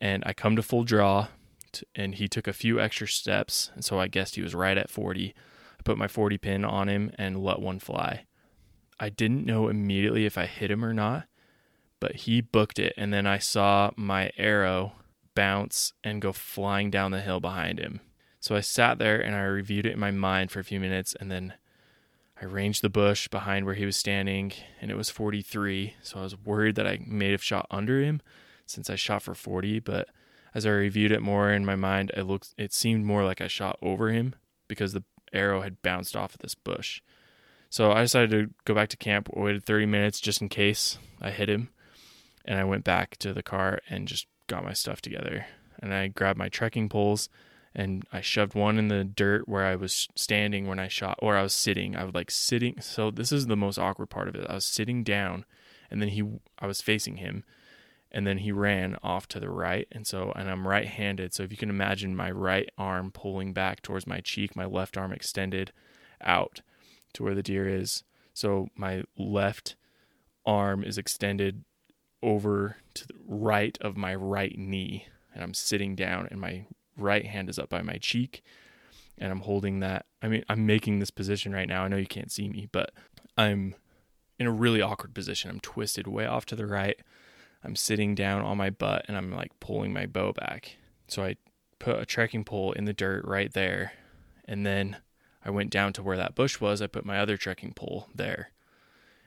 [0.00, 1.28] And I come to full draw,
[1.94, 3.70] and he took a few extra steps.
[3.74, 5.34] And so I guessed he was right at 40.
[5.78, 8.24] I put my 40 pin on him and let one fly.
[9.00, 11.26] I didn't know immediately if I hit him or not,
[12.00, 12.94] but he booked it.
[12.96, 14.92] And then I saw my arrow
[15.34, 18.00] bounce and go flying down the hill behind him.
[18.40, 21.16] So I sat there and I reviewed it in my mind for a few minutes
[21.18, 21.54] and then
[22.40, 25.94] I ranged the bush behind where he was standing and it was 43.
[26.02, 28.20] So I was worried that I may have shot under him
[28.66, 30.08] since I shot for 40, but
[30.54, 33.48] as I reviewed it more in my mind, it looked it seemed more like I
[33.48, 34.34] shot over him
[34.68, 37.02] because the arrow had bounced off of this bush.
[37.68, 41.30] So I decided to go back to camp, waited 30 minutes just in case I
[41.30, 41.70] hit him,
[42.44, 45.46] and I went back to the car and just got my stuff together.
[45.80, 47.28] And I grabbed my trekking poles
[47.74, 51.36] and I shoved one in the dirt where I was standing when I shot, or
[51.36, 51.96] I was sitting.
[51.96, 52.80] I was like sitting.
[52.80, 54.46] So this is the most awkward part of it.
[54.48, 55.44] I was sitting down,
[55.90, 56.22] and then he,
[56.60, 57.42] I was facing him,
[58.14, 61.34] and then he ran off to the right, and so, and I'm right-handed.
[61.34, 64.96] So if you can imagine my right arm pulling back towards my cheek, my left
[64.96, 65.72] arm extended
[66.22, 66.62] out
[67.12, 68.04] to where the deer is.
[68.32, 69.76] So my left
[70.46, 71.64] arm is extended
[72.22, 77.26] over to the right of my right knee, and I'm sitting down, and my right
[77.26, 78.42] hand is up by my cheek
[79.18, 80.06] and I'm holding that.
[80.22, 81.84] I mean, I'm making this position right now.
[81.84, 82.92] I know you can't see me, but
[83.36, 83.74] I'm
[84.38, 85.50] in a really awkward position.
[85.50, 86.98] I'm twisted way off to the right.
[87.64, 90.76] I'm sitting down on my butt and I'm like pulling my bow back.
[91.08, 91.36] So I
[91.78, 93.92] put a trekking pole in the dirt right there.
[94.44, 94.98] And then
[95.44, 98.50] I went down to where that bush was, I put my other trekking pole there.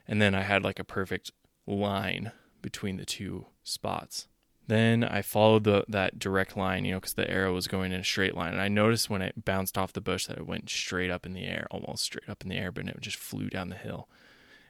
[0.08, 1.32] And then I had like a perfect
[1.65, 4.28] line between the two spots.
[4.67, 8.02] Then I followed the that direct line, you know, because the arrow was going in
[8.02, 8.52] a straight line.
[8.52, 11.34] And I noticed when it bounced off the bush that it went straight up in
[11.34, 14.10] the air, almost straight up in the air, but it just flew down the hill.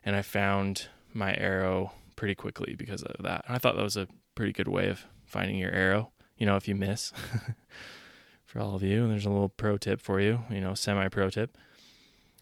[0.05, 3.45] And I found my arrow pretty quickly because of that.
[3.47, 6.57] And I thought that was a pretty good way of finding your arrow, you know,
[6.57, 7.13] if you miss.
[8.47, 11.07] for all of you, and there's a little pro tip for you, you know, semi
[11.09, 11.57] pro tip.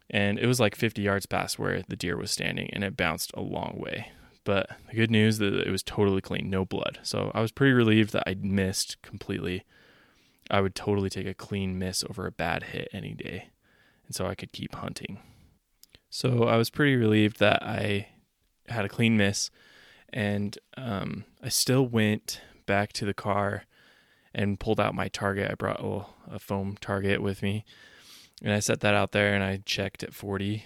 [0.09, 3.31] And it was like 50 yards past where the deer was standing, and it bounced
[3.33, 4.11] a long way.
[4.43, 6.99] But the good news that it was totally clean, no blood.
[7.01, 9.65] So I was pretty relieved that I missed completely.
[10.51, 13.49] I would totally take a clean miss over a bad hit any day.
[14.05, 15.17] And so I could keep hunting.
[16.11, 18.09] So I was pretty relieved that I
[18.67, 19.49] had a clean miss.
[20.11, 23.63] And um, I still went back to the car
[24.33, 25.51] and pulled out my target.
[25.51, 25.81] I brought
[26.29, 27.65] a, foam target with me.
[28.41, 30.65] And I set that out there and I checked at 40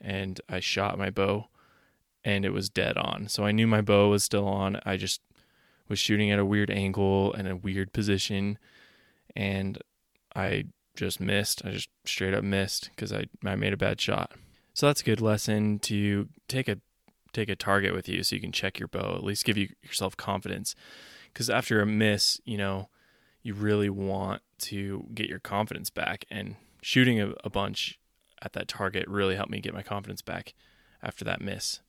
[0.00, 1.48] and I shot my bow
[2.24, 3.28] and it was dead on.
[3.28, 4.80] So I knew my bow was still on.
[4.84, 5.20] I just
[5.88, 8.58] was shooting at a weird angle and a weird position,
[9.34, 9.78] and
[10.34, 11.62] I just missed.
[11.64, 14.32] I just straight up missed because I I made a bad shot.
[14.74, 16.78] So that's a good lesson to take a
[17.32, 19.14] take a target with you so you can check your bow.
[19.16, 20.74] At least give you yourself confidence.
[21.32, 22.88] Because after a miss, you know,
[23.42, 26.24] you really want to get your confidence back.
[26.30, 27.98] And shooting a, a bunch
[28.42, 30.54] at that target really helped me get my confidence back
[31.02, 31.80] after that miss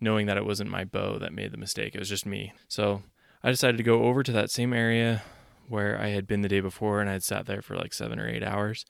[0.00, 1.94] knowing that it wasn't my bow that made the mistake.
[1.94, 2.52] It was just me.
[2.68, 3.02] So
[3.42, 5.22] I decided to go over to that same area
[5.68, 8.20] where I had been the day before and I had sat there for like seven
[8.20, 8.84] or eight hours.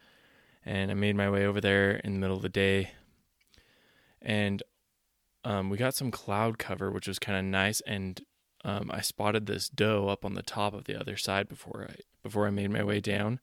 [0.65, 2.91] And I made my way over there in the middle of the day.
[4.21, 4.63] And
[5.47, 7.81] um, we got some cloud cover, which was kind of nice.
[7.83, 8.21] And
[8.65, 11.97] um, I spotted this doe up on the top of the other side before I
[12.23, 13.39] before I made my way down.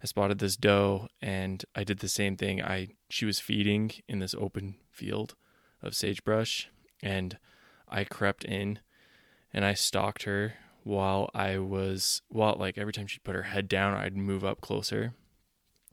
[0.00, 2.62] I spotted this doe, and I did the same thing.
[2.62, 5.34] I she was feeding in this open field
[5.82, 6.68] of sagebrush,
[7.02, 7.36] and
[7.88, 8.78] I crept in
[9.52, 13.66] and I stalked her while I was while like every time she'd put her head
[13.66, 15.14] down, I'd move up closer.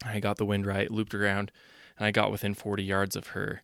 [0.06, 1.52] I got the wind right, looped around,
[1.98, 3.64] and I got within 40 yards of her.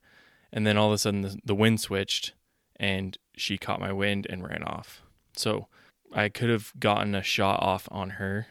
[0.53, 2.33] And then all of a sudden the, the wind switched
[2.77, 5.01] and she caught my wind and ran off.
[5.35, 5.67] So
[6.13, 8.47] I could have gotten a shot off on her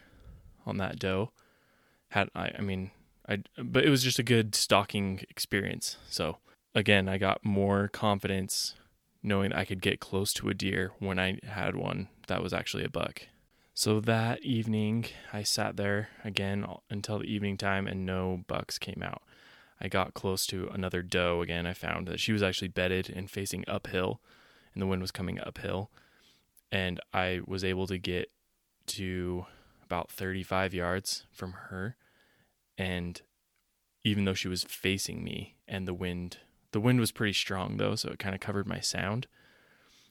[0.65, 1.31] on that doe.
[2.09, 2.91] Had I I mean
[3.27, 5.97] I but it was just a good stalking experience.
[6.09, 6.37] So
[6.75, 8.75] again, I got more confidence
[9.23, 12.83] knowing I could get close to a deer when I had one that was actually
[12.83, 13.23] a buck.
[13.73, 19.01] So that evening, I sat there again until the evening time and no bucks came
[19.01, 19.23] out.
[19.83, 21.67] I got close to another doe again.
[21.67, 24.21] I found that she was actually bedded and facing uphill,
[24.73, 25.91] and the wind was coming uphill.
[26.71, 28.31] And I was able to get
[28.87, 29.45] to
[29.83, 31.97] about 35 yards from her.
[32.77, 33.21] And
[34.03, 36.37] even though she was facing me and the wind
[36.71, 39.27] the wind was pretty strong though, so it kind of covered my sound.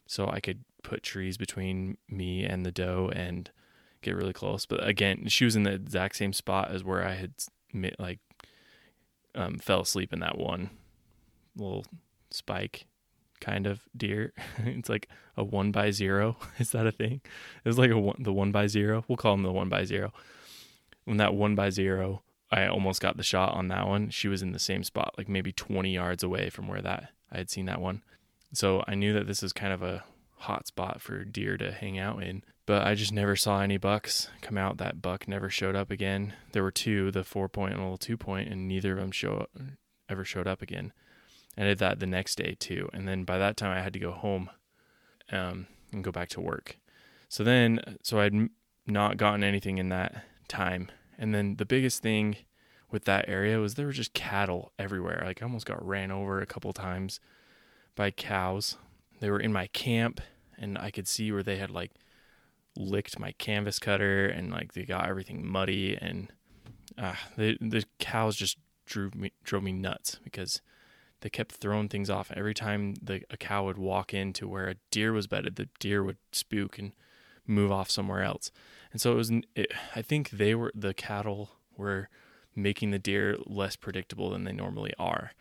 [0.06, 3.50] So I could put trees between me and the doe and
[4.00, 4.64] get really close.
[4.64, 7.32] But again, she was in the exact same spot as where I had
[7.98, 8.20] like
[9.34, 10.70] um, fell asleep in that one
[11.56, 11.84] little
[12.30, 12.86] spike
[13.40, 14.32] kind of deer.
[14.58, 16.36] it's like a one by zero.
[16.58, 17.20] Is that a thing?
[17.64, 19.04] It was like a one, the one by zero.
[19.08, 20.12] We'll call him the one by zero.
[21.04, 24.10] When that one by zero I almost got the shot on that one.
[24.10, 27.38] She was in the same spot, like maybe 20 yards away from where that I
[27.38, 28.02] had seen that one.
[28.52, 30.04] So I knew that this is kind of a
[30.36, 32.44] hot spot for deer to hang out in.
[32.64, 34.79] But I just never saw any bucks come out.
[34.79, 36.35] That buck never showed up again.
[36.53, 39.11] There were two, the four point and a little two point, and neither of them
[39.11, 39.46] show
[40.09, 40.92] ever showed up again.
[41.59, 43.98] I did that the next day too, and then by that time I had to
[43.98, 44.48] go home,
[45.31, 46.79] um, and go back to work.
[47.29, 48.48] So then, so I'd
[48.87, 50.90] not gotten anything in that time
[51.22, 52.37] and then the biggest thing
[52.90, 55.22] with that area was there were just cattle everywhere.
[55.25, 57.20] Like I almost got ran over a couple times
[57.94, 58.77] by cows.
[59.21, 60.21] They were in my camp
[60.58, 61.92] and I could see where they had like
[62.77, 66.33] licked my canvas cutter and like they got everything muddy and
[66.98, 70.60] uh, the the cows just drove me drove me nuts because
[71.20, 72.33] they kept throwing things off.
[72.35, 76.02] Every time the a cow would walk into where a deer was bedded, the deer
[76.02, 76.92] would spook and
[77.46, 78.50] move off somewhere else
[78.92, 79.31] and so it was.
[79.56, 82.08] It, I think they were the cattle were
[82.54, 85.33] making the deer less predictable than they normally are.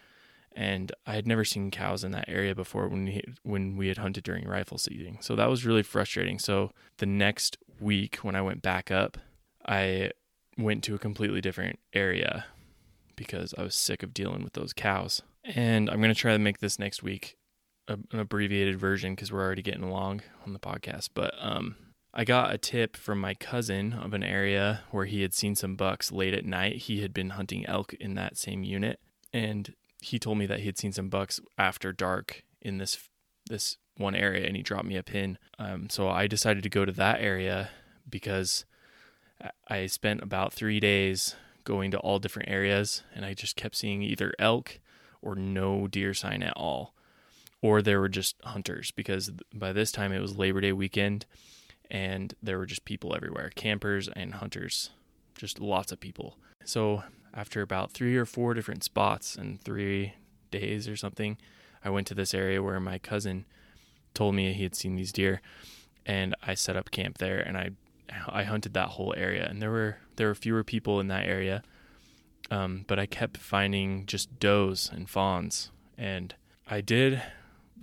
[0.54, 3.98] And I had never seen cows in that area before when we, when we had
[3.98, 5.18] hunted during rifle season.
[5.22, 6.40] So that was really frustrating.
[6.40, 9.18] So the next week when I went back up,
[9.66, 10.12] I
[10.58, 12.46] went to a completely different area
[13.16, 15.22] because I was sick of dealing with those cows.
[15.44, 17.38] And I'm going to try to make this next week
[17.88, 21.10] a, an abbreviated version because we're already getting along on the podcast.
[21.14, 21.76] But um,
[22.14, 25.76] I got a tip from my cousin of an area where he had seen some
[25.76, 26.78] bucks late at night.
[26.78, 29.00] He had been hunting elk in that same unit,
[29.32, 33.08] and he told me that he had seen some bucks after dark in this
[33.50, 35.38] this one area, and he dropped me a pin.
[35.60, 37.70] Um, so I decided to go to that area
[38.10, 38.66] because
[39.68, 44.02] I spent about three days going to all different areas, and I just kept seeing
[44.02, 44.80] either elk
[45.22, 46.96] or no deer sign at all,
[47.62, 51.26] or there were just hunters because by this time it was Labor Day weekend,
[51.90, 54.90] and there were just people everywhere, campers and hunters,
[55.36, 56.38] just lots of people.
[56.64, 57.04] So
[57.34, 60.14] after about three or four different spots and three
[60.52, 61.38] days or something,
[61.84, 63.46] I went to this area where my cousin
[64.14, 65.42] told me he had seen these deer,
[66.06, 67.72] and I set up camp there and I
[68.28, 71.64] I hunted that whole area, and there were there were fewer people in that area,
[72.50, 76.36] um, but I kept finding just does and fawns, and
[76.68, 77.22] I did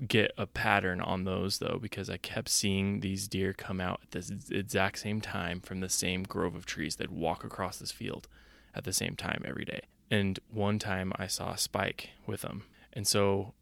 [0.07, 4.11] get a pattern on those though because I kept seeing these deer come out at
[4.13, 6.97] the exact same time from the same grove of trees.
[6.97, 8.29] They'd walk across this field
[8.75, 9.81] at the same time every day.
[10.11, 12.65] And one time I saw a spike with them.
[12.93, 13.55] And so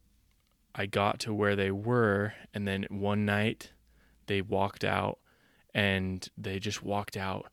[0.74, 3.72] I got to where they were, and then one night
[4.26, 5.18] they walked out
[5.74, 7.46] and they just walked out,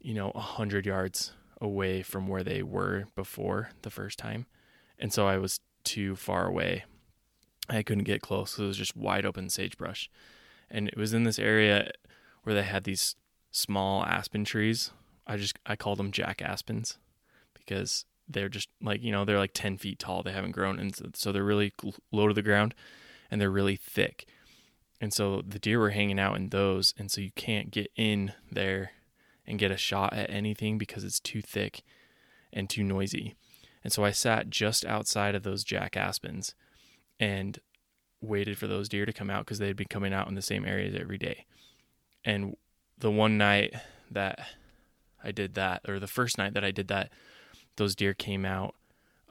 [0.00, 4.46] you know, a hundred yards away from where they were before the first time.
[4.98, 6.84] And so I was too far away.
[7.68, 8.58] I couldn't get close.
[8.58, 10.10] It was just wide open sagebrush.
[10.70, 11.90] And it was in this area
[12.42, 13.16] where they had these
[13.50, 14.90] small aspen trees.
[15.26, 16.98] I just I called them jack aspens
[17.54, 20.22] because they're just like you know they're like 10 feet tall.
[20.22, 20.78] They haven't grown.
[20.78, 21.72] And so they're really
[22.12, 22.74] low to the ground
[23.30, 24.26] and they're really thick.
[25.00, 26.94] And so the deer were hanging out in those.
[26.96, 28.92] And so you can't get in there
[29.46, 31.82] and get a shot at anything because it's too thick
[32.52, 33.34] and too noisy.
[33.82, 36.54] And so i sat just outside of those jack aspens
[37.20, 37.58] and
[38.22, 40.64] waited for those deer to come out because they'd been coming out in the same
[40.64, 41.44] areas every day.
[42.24, 42.56] And
[42.96, 43.74] the one night
[44.10, 44.38] that
[45.24, 47.10] i did that or the first night that i did that
[47.76, 48.74] those deer came out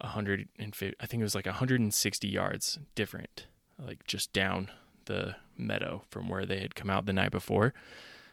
[0.03, 3.47] 150 I think it was like 160 yards different
[3.79, 4.69] like just down
[5.05, 7.73] the meadow from where they had come out the night before.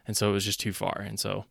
[0.07, 1.01] And so it was just too far.
[1.01, 1.45] And so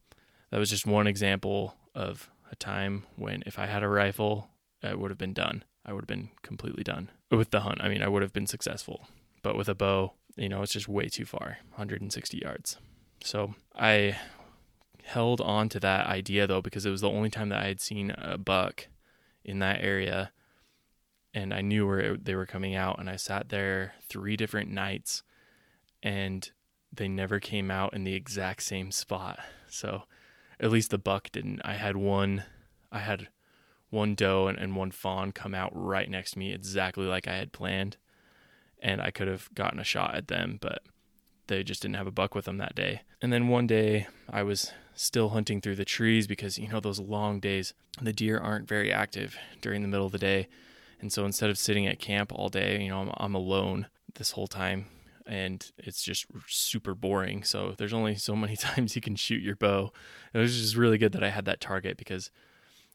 [0.52, 4.50] that was just one example of a time when if I had a rifle
[4.82, 5.64] it would have been done.
[5.86, 7.82] I would have been completely done with the hunt.
[7.82, 9.08] I mean I would have been successful
[9.42, 12.78] but with a bow you know it's just way too far 160 yards.
[13.24, 14.18] So I
[15.10, 17.82] held on to that idea though because it was the only time that I had
[17.82, 18.88] seen a buck
[19.44, 20.32] in that area
[21.34, 24.72] and I knew where it, they were coming out and I sat there three different
[24.72, 25.24] nights
[26.02, 26.50] and
[26.92, 29.40] they never came out in the exact same spot.
[29.68, 30.04] So
[30.60, 31.62] at least the buck didn't.
[31.64, 32.44] I had one
[32.92, 33.28] I had
[33.90, 37.36] one doe and, and one fawn come out right next to me exactly like I
[37.36, 37.98] had planned
[38.82, 40.84] and I could have gotten a shot at them, but
[41.48, 43.02] they just didn't have a buck with them that day.
[43.22, 47.00] And then one day I was still hunting through the trees because, you know, those
[47.00, 50.50] long days, the deer aren't very active during the middle of the day.
[51.00, 54.32] And so instead of sitting at camp all day, you know, I'm, I'm alone this
[54.32, 54.88] whole time
[55.26, 57.44] and it's just super boring.
[57.44, 59.94] So there's only so many times you can shoot your bow.
[60.34, 62.30] It was just really good that I had that target because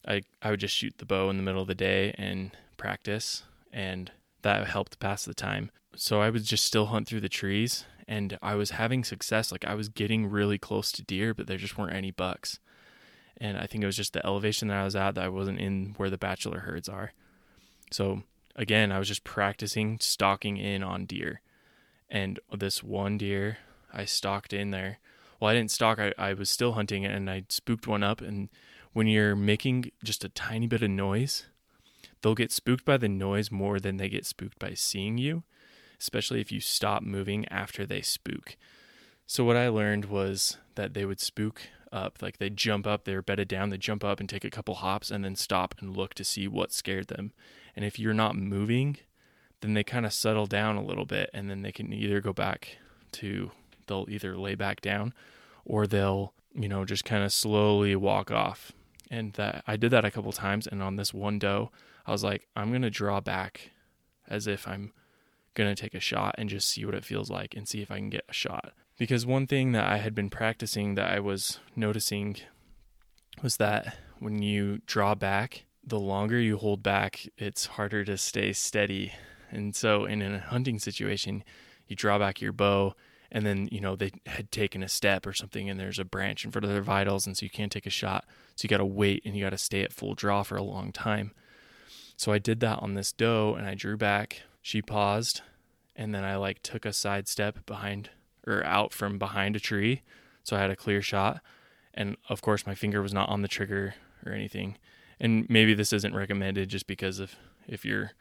[0.07, 3.45] I, I would just shoot the bow in the middle of the day and practice
[3.73, 5.71] and that helped pass the time.
[5.97, 9.51] So I would just still hunt through the trees and I was having success.
[9.53, 12.59] Like I was getting really close to deer, but there just weren't any bucks.
[13.37, 15.61] And I think it was just the elevation that I was at that I wasn't
[15.61, 17.13] in where the bachelor herds are.
[17.91, 18.23] So
[18.55, 21.41] again, I was just practicing stalking in on deer.
[22.09, 23.59] And this one deer,
[23.93, 24.99] I stalked in there.
[25.41, 28.21] Well, I didn't stalk, I, I was still hunting and I spooked one up.
[28.21, 28.49] And
[28.93, 31.47] when you're making just a tiny bit of noise,
[32.23, 35.43] they'll get spooked by the noise more than they get spooked by seeing you
[36.01, 38.57] especially if you stop moving after they spook.
[39.27, 43.23] So what I learned was that they would spook up, like they'd jump up, they're
[43.23, 46.15] bedded down, they'd jump up and take a couple hops and then stop and look
[46.15, 47.33] to see what scared them.
[47.75, 48.99] And if you're not moving,
[49.61, 52.33] then they kind of settle down a little bit and then they can either go
[52.33, 52.79] back
[53.13, 53.53] to
[53.87, 55.15] they'll either lay back down
[55.65, 58.73] or they'll, you know, just kind of slowly walk off.
[59.11, 61.71] And that I did that a couple times and on this one doe,
[62.07, 63.71] I was like, I'm going to draw back
[64.29, 64.93] as if I'm
[65.55, 67.91] going to take a shot and just see what it feels like and see if
[67.91, 68.73] I can get a shot.
[68.99, 72.37] Because one thing that I had been practicing that I was noticing
[73.43, 78.53] was that when you draw back, the longer you hold back, it's harder to stay
[78.53, 79.13] steady.
[79.51, 81.45] And so in a hunting situation,
[81.87, 82.95] you draw back your bow
[83.31, 86.45] and then, you know, they had taken a step or something and there's a branch
[86.45, 88.25] in front of their vitals and so you can't take a shot.
[88.55, 90.63] So you got to wait and you got to stay at full draw for a
[90.63, 91.33] long time.
[92.17, 95.43] So I did that on this doe and I drew back she paused,
[95.95, 98.09] and then I like took a side step behind
[98.47, 100.01] or out from behind a tree
[100.43, 101.43] So I had a clear shot.
[101.93, 103.95] And of course, my finger was not on the trigger
[104.25, 104.79] or anything.
[105.21, 107.37] And maybe this isn't recommended just because of
[107.69, 108.13] if your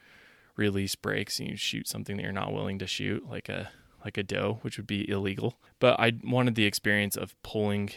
[0.58, 3.72] release breaks and you shoot something that you're not willing to shoot, like a
[4.04, 5.56] like a doe, which would be illegal.
[5.80, 7.92] But I wanted the experience of pulling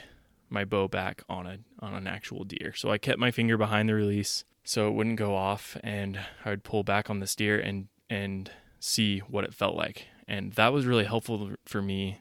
[0.48, 2.74] my bow back on a on an actual deer.
[2.76, 6.50] So I kept my finger behind the release so it wouldn't go off and I
[6.50, 8.50] would pull back on the steer and and
[8.80, 10.06] see what it felt like.
[10.28, 12.20] And that was really helpful for me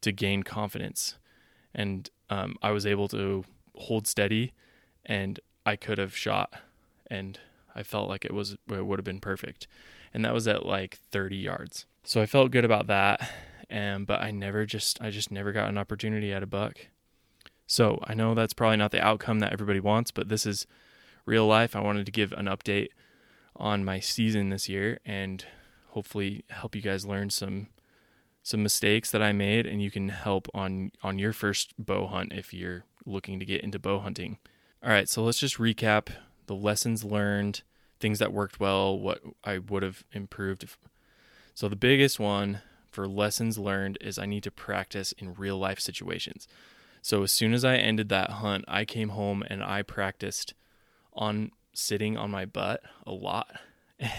[0.00, 1.16] to gain confidence.
[1.74, 3.44] And um, I was able to
[3.74, 4.52] hold steady
[5.04, 6.54] and I could have shot
[7.10, 7.38] and
[7.74, 9.66] I felt like it was it would have been perfect.
[10.12, 11.86] And that was at like 30 yards.
[12.02, 13.30] So I felt good about that.
[13.70, 16.86] And but I never just I just never got an opportunity at a buck.
[17.66, 20.66] So I know that's probably not the outcome that everybody wants, but this is
[21.26, 21.76] real life.
[21.76, 22.88] I wanted to give an update
[23.58, 25.44] on my season this year and
[25.88, 27.68] hopefully help you guys learn some
[28.42, 32.32] some mistakes that I made and you can help on on your first bow hunt
[32.32, 34.38] if you're looking to get into bow hunting.
[34.82, 36.08] All right, so let's just recap
[36.46, 37.62] the lessons learned,
[38.00, 40.64] things that worked well, what I would have improved.
[41.52, 45.80] So the biggest one for lessons learned is I need to practice in real life
[45.80, 46.46] situations.
[47.02, 50.54] So as soon as I ended that hunt, I came home and I practiced
[51.12, 53.48] on sitting on my butt a lot.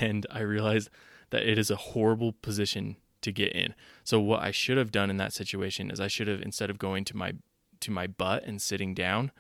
[0.02, 0.90] And I realized
[1.30, 3.76] that it is a horrible position to get in.
[4.04, 6.78] So what I should have done in that situation is I should have instead of
[6.78, 7.36] going to my
[7.80, 9.32] to my butt and sitting down,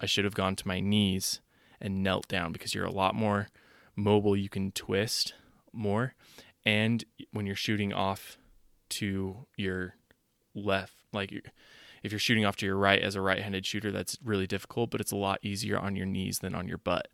[0.00, 1.42] I should have gone to my knees
[1.82, 3.48] and knelt down because you're a lot more
[3.94, 5.34] mobile, you can twist
[5.70, 6.14] more
[6.64, 8.38] and when you're shooting off
[8.88, 9.96] to your
[10.54, 11.30] left like
[12.02, 15.00] if you're shooting off to your right as a right-handed shooter, that's really difficult, but
[15.00, 17.08] it's a lot easier on your knees than on your butt.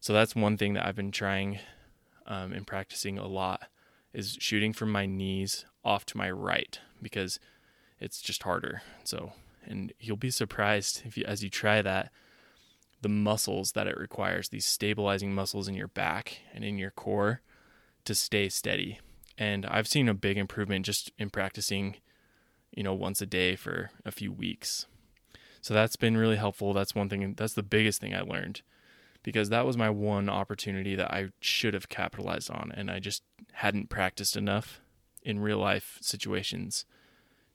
[0.00, 1.58] So that's one thing that I've been trying
[2.26, 3.64] um, and practicing a lot
[4.12, 7.38] is shooting from my knees off to my right because
[8.00, 8.82] it's just harder.
[9.04, 9.32] So,
[9.64, 12.10] and you'll be surprised if you as you try that
[13.00, 17.42] the muscles that it requires, these stabilizing muscles in your back and in your core
[18.04, 18.98] to stay steady.
[19.36, 21.96] And I've seen a big improvement just in practicing
[22.72, 24.86] you know, once a day for a few weeks.
[25.60, 26.72] So that's been really helpful.
[26.72, 28.62] That's one thing, that's the biggest thing I learned
[29.28, 32.72] because that was my one opportunity that I should have capitalized on.
[32.74, 33.22] And I just
[33.52, 34.80] hadn't practiced enough
[35.22, 36.86] in real life situations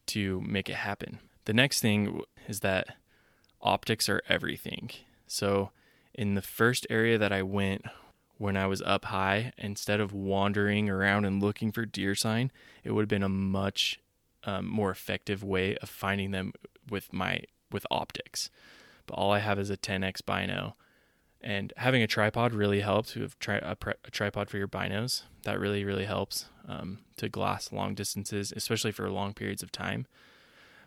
[0.05, 1.17] to make it happen.
[1.45, 2.95] The next thing is that
[3.59, 4.91] optics are everything.
[5.25, 5.71] So,
[6.13, 7.85] in the first area that I went
[8.37, 12.51] when I was up high, instead of wandering around and looking for deer sign,
[12.83, 13.99] it would have been a much
[14.43, 16.53] um, more effective way of finding them
[16.87, 18.51] with my with optics.
[19.07, 20.75] But all I have is a 10x bino,
[21.43, 23.15] and having a tripod really helps.
[23.15, 25.23] You have tri- a, pre- a, tripod for your binos.
[25.43, 30.07] That really really helps um, to glass long distances, especially for long periods of time.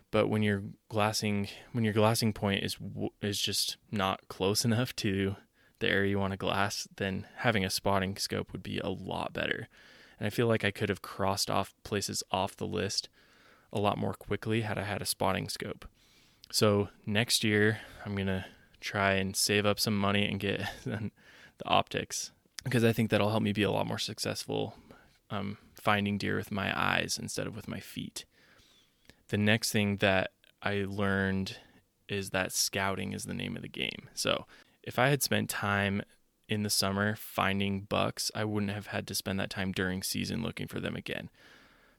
[0.09, 2.77] But when your glassing when your glassing point is
[3.21, 5.35] is just not close enough to
[5.79, 9.33] the area you want to glass, then having a spotting scope would be a lot
[9.33, 9.67] better.
[10.19, 13.09] And I feel like I could have crossed off places off the list
[13.71, 15.85] a lot more quickly had I had a spotting scope.
[16.51, 18.45] So next year, I'm to
[18.79, 21.11] try and save up some money and get the
[21.65, 22.31] optics
[22.63, 24.75] because I think that'll help me be a lot more successful
[25.29, 28.25] um, finding deer with my eyes instead of with my feet.
[29.29, 31.57] The next thing that I learned
[32.09, 34.09] is that scouting is the name of the game.
[34.13, 34.45] So
[34.83, 36.01] if I had spent time
[36.49, 40.41] in the summer finding bucks, I wouldn't have had to spend that time during season
[40.41, 41.29] looking for them again.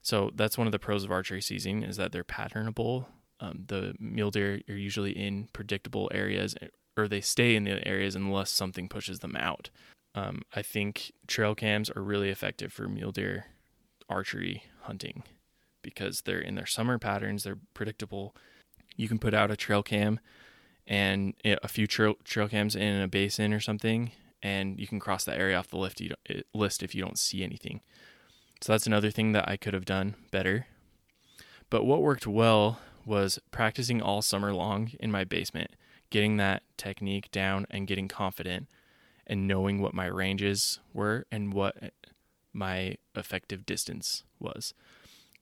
[0.01, 3.07] So that's one of the pros of archery season is that they're patternable.
[3.41, 6.57] Um, the mule deer are usually in predictable areas,
[6.97, 9.71] or they stay in the areas unless something pushes them out.
[10.15, 13.47] Um, I think trail cams are really effective for mule deer
[14.09, 15.23] archery hunting
[15.83, 17.45] because they're in their summer patterns.
[17.45, 18.35] They're predictable.
[18.97, 20.19] You can put out a trail cam
[20.87, 24.11] and a few trail, trail cams in a basin or something,
[24.43, 26.01] and you can cross that area off the list.
[26.01, 26.15] You
[26.53, 27.83] list if you don't see anything.
[28.61, 30.67] So that's another thing that I could have done better.
[31.71, 35.73] But what worked well was practicing all summer long in my basement,
[36.11, 38.69] getting that technique down and getting confident
[39.27, 41.77] and knowing what my ranges were and what
[42.53, 44.75] my effective distance was.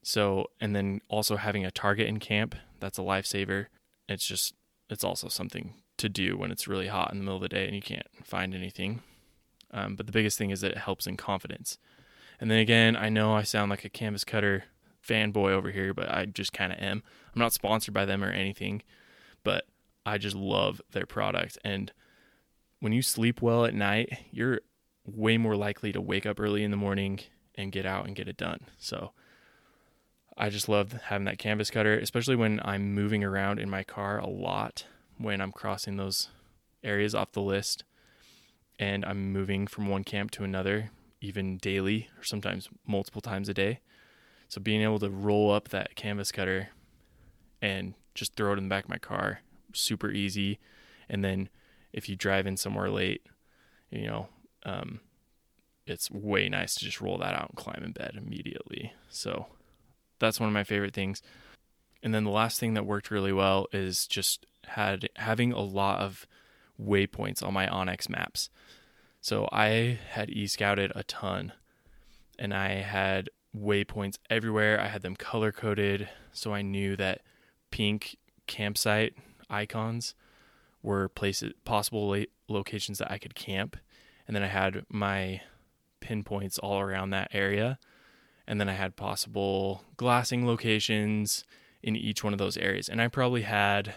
[0.03, 3.67] So, and then also having a target in camp, that's a lifesaver.
[4.09, 4.55] It's just,
[4.89, 7.67] it's also something to do when it's really hot in the middle of the day
[7.67, 9.03] and you can't find anything.
[9.73, 11.79] Um, but the biggest thing is that it helps in confidence.
[12.41, 14.65] And then again, I know I sound like a canvas cutter
[15.07, 17.03] fanboy over here, but I just kind of am.
[17.35, 18.83] I'm not sponsored by them or anything,
[19.45, 19.67] but
[20.05, 21.59] I just love their product.
[21.65, 21.93] And
[22.81, 24.61] when you sleep well at night, you're
[25.05, 27.21] way more likely to wake up early in the morning
[27.55, 28.61] and get out and get it done.
[28.79, 29.13] So
[30.37, 34.19] I just love having that canvas cutter, especially when I'm moving around in my car
[34.19, 34.85] a lot
[35.19, 36.29] when I'm crossing those
[36.85, 37.85] areas off the list
[38.79, 40.91] and I'm moving from one camp to another,
[41.21, 43.81] even daily or sometimes multiple times a day.
[44.49, 46.69] So being able to roll up that canvas cutter
[47.61, 49.41] and just throw it in the back of my car,
[49.73, 50.59] super easy.
[51.09, 51.49] And then
[51.93, 53.23] if you drive in somewhere late,
[53.91, 54.29] you know,
[54.65, 55.01] um,
[55.87, 58.93] it's way nice to just roll that out and climb in bed immediately.
[59.09, 59.47] So
[60.19, 61.23] that's one of my favorite things.
[62.03, 66.01] And then the last thing that worked really well is just had having a lot
[66.01, 66.27] of
[66.81, 68.51] waypoints on my onX maps.
[69.21, 71.53] So I had e-scouted a ton
[72.39, 74.81] and I had waypoints everywhere.
[74.81, 77.23] I had them color coded so I knew that
[77.71, 79.15] pink campsite
[79.49, 80.15] icons
[80.83, 83.77] were places possible locations that I could camp.
[84.27, 85.41] And then I had my
[86.01, 87.79] pinpoints all around that area.
[88.47, 91.45] And then I had possible glassing locations
[91.83, 92.89] in each one of those areas.
[92.89, 93.95] And I probably had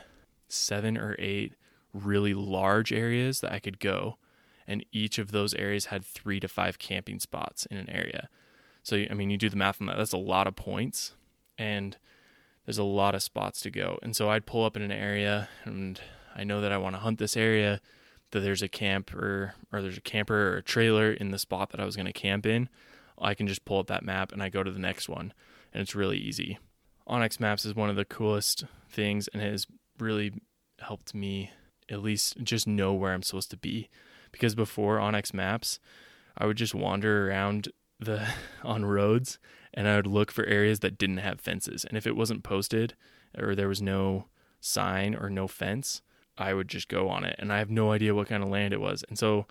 [0.47, 1.53] seven or eight
[1.93, 4.17] really large areas that I could go.
[4.67, 8.29] And each of those areas had three to five camping spots in an area.
[8.89, 11.13] So, I mean, you do the math on that, that's a lot of points.
[11.59, 11.95] And
[12.65, 13.99] there's a lot of spots to go.
[14.01, 16.01] And so I'd pull up in an area and
[16.35, 17.81] I know that I want to hunt this area,
[18.31, 21.79] that there's a camper or, there's a camper or a trailer in the spot that
[21.79, 22.67] I was going to camp in.
[23.19, 25.33] I can just pull up that map and I go to the next one.
[25.71, 26.57] And it's really easy.
[27.07, 29.67] onX Maps is one of the coolest things and has
[29.99, 30.33] really
[30.79, 31.51] helped me
[31.89, 33.87] at least just know where I'm supposed to be.
[34.31, 35.79] Because before onX Maps,
[36.35, 37.69] I would just wander around
[37.99, 38.27] the
[38.63, 39.39] on roads
[39.73, 41.85] and I would look for areas that didn't have fences.
[41.85, 42.95] And if it wasn't posted
[43.37, 44.25] or there was no
[44.59, 46.01] sign or no fence,
[46.37, 47.35] I would just go on it.
[47.39, 49.03] And I have no idea what kind of land it was.
[49.09, 49.45] And so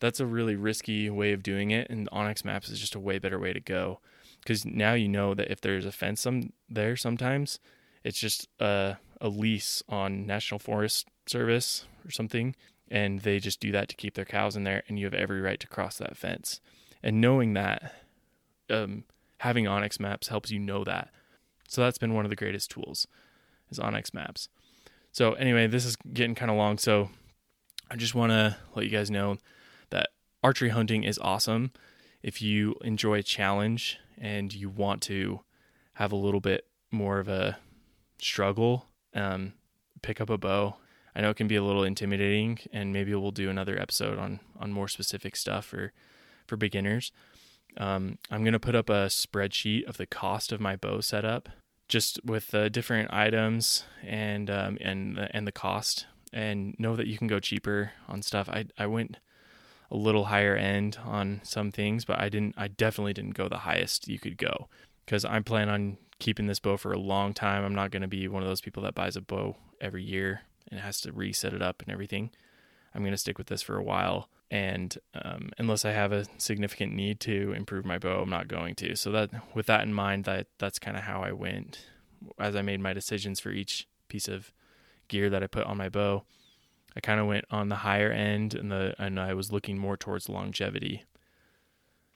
[0.00, 1.90] that's a really risky way of doing it.
[1.90, 4.00] And onX Maps is just a way better way to go.
[4.40, 7.58] Because now you know that if there's a fence some there sometimes,
[8.04, 12.54] it's just a, a lease on National Forest Service or something.
[12.88, 14.84] And they just do that to keep their cows in there.
[14.86, 16.60] And you have every right to cross that fence.
[17.02, 17.94] And knowing that,
[18.70, 19.04] um,
[19.38, 21.10] having onX Maps helps you know that.
[21.68, 23.06] So that's been one of the greatest tools
[23.70, 24.48] is onX Maps.
[25.12, 27.10] So anyway, this is getting kind of long, so
[27.90, 29.38] I just want to let you guys know
[29.90, 30.10] that
[30.42, 31.72] archery hunting is awesome.
[32.22, 35.40] If you enjoy a challenge and you want to
[35.94, 37.58] have a little bit more of a
[38.18, 39.54] struggle, um,
[40.02, 40.76] pick up a bow.
[41.14, 44.40] I know it can be a little intimidating, and maybe we'll do another episode on
[44.60, 45.92] on more specific stuff for
[46.46, 47.12] for beginners.
[47.78, 51.48] Um, I'm going to put up a spreadsheet of the cost of my bow setup,
[51.88, 57.18] just with the different items and um, and and the cost, and know that you
[57.18, 58.48] can go cheaper on stuff.
[58.48, 59.18] I I went
[59.90, 62.54] a little higher end on some things, but I didn't.
[62.56, 64.68] I definitely didn't go the highest you could go
[65.04, 67.64] because I'm planning on keeping this bow for a long time.
[67.64, 70.42] I'm not going to be one of those people that buys a bow every year
[70.70, 72.30] and has to reset it up and everything.
[72.96, 76.26] I'm going to stick with this for a while and um, unless I have a
[76.38, 78.94] significant need to improve my bow, I'm not going to.
[78.94, 81.86] So that, with that in mind, that that's kind of how I went
[82.38, 84.52] as I made my decisions for each piece of
[85.08, 86.22] gear that I put on my bow.
[86.96, 89.96] I kind of went on the higher end, and the and I was looking more
[89.96, 91.04] towards longevity.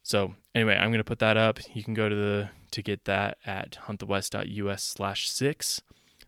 [0.03, 1.59] So anyway, I'm gonna put that up.
[1.75, 5.83] You can go to the to get that at huntthewest.us slash six.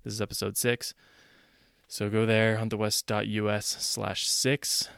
[0.05, 0.93] This is episode six.
[1.93, 4.89] So go there, huntthewest.us slash six.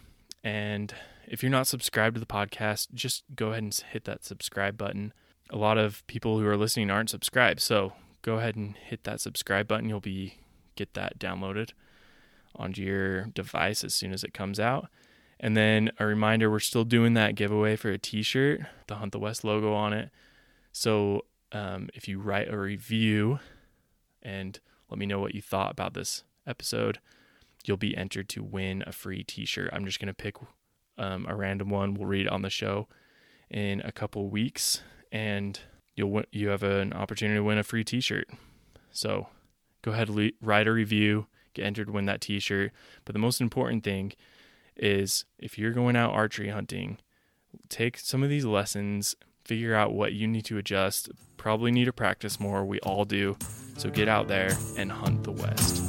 [0.44, 0.94] And
[1.26, 5.12] if you're not subscribed to the podcast, just go ahead and hit that subscribe button.
[5.50, 9.20] A lot of people who are listening aren't subscribed, so go ahead and hit that
[9.20, 9.88] subscribe button.
[9.88, 10.38] You'll be
[10.76, 11.70] get that downloaded
[12.54, 14.86] onto your device as soon as it comes out.
[15.40, 19.18] And then a reminder, we're still doing that giveaway for a T-shirt, the Hunt the
[19.18, 20.10] West logo on it.
[20.70, 23.40] So um, if you write a review
[24.22, 26.98] and let me know what you thought about this episode,
[27.64, 29.70] you'll be entered to win a free t-shirt.
[29.72, 30.36] I'm just going to pick
[30.98, 31.94] um, a random one.
[31.94, 32.88] We'll read it on the show
[33.50, 34.82] in a couple weeks
[35.12, 35.58] and
[35.94, 38.28] you'll you have an opportunity to win a free t-shirt.
[38.90, 39.28] So
[39.82, 42.72] go ahead le- write a review, get entered win that t-shirt.
[43.04, 44.12] But the most important thing
[44.76, 46.98] is if you're going out archery hunting,
[47.68, 49.14] take some of these lessons,
[49.44, 51.10] figure out what you need to adjust.
[51.36, 52.64] Probably need to practice more.
[52.64, 53.36] We all do.
[53.76, 55.83] So get out there and hunt the West.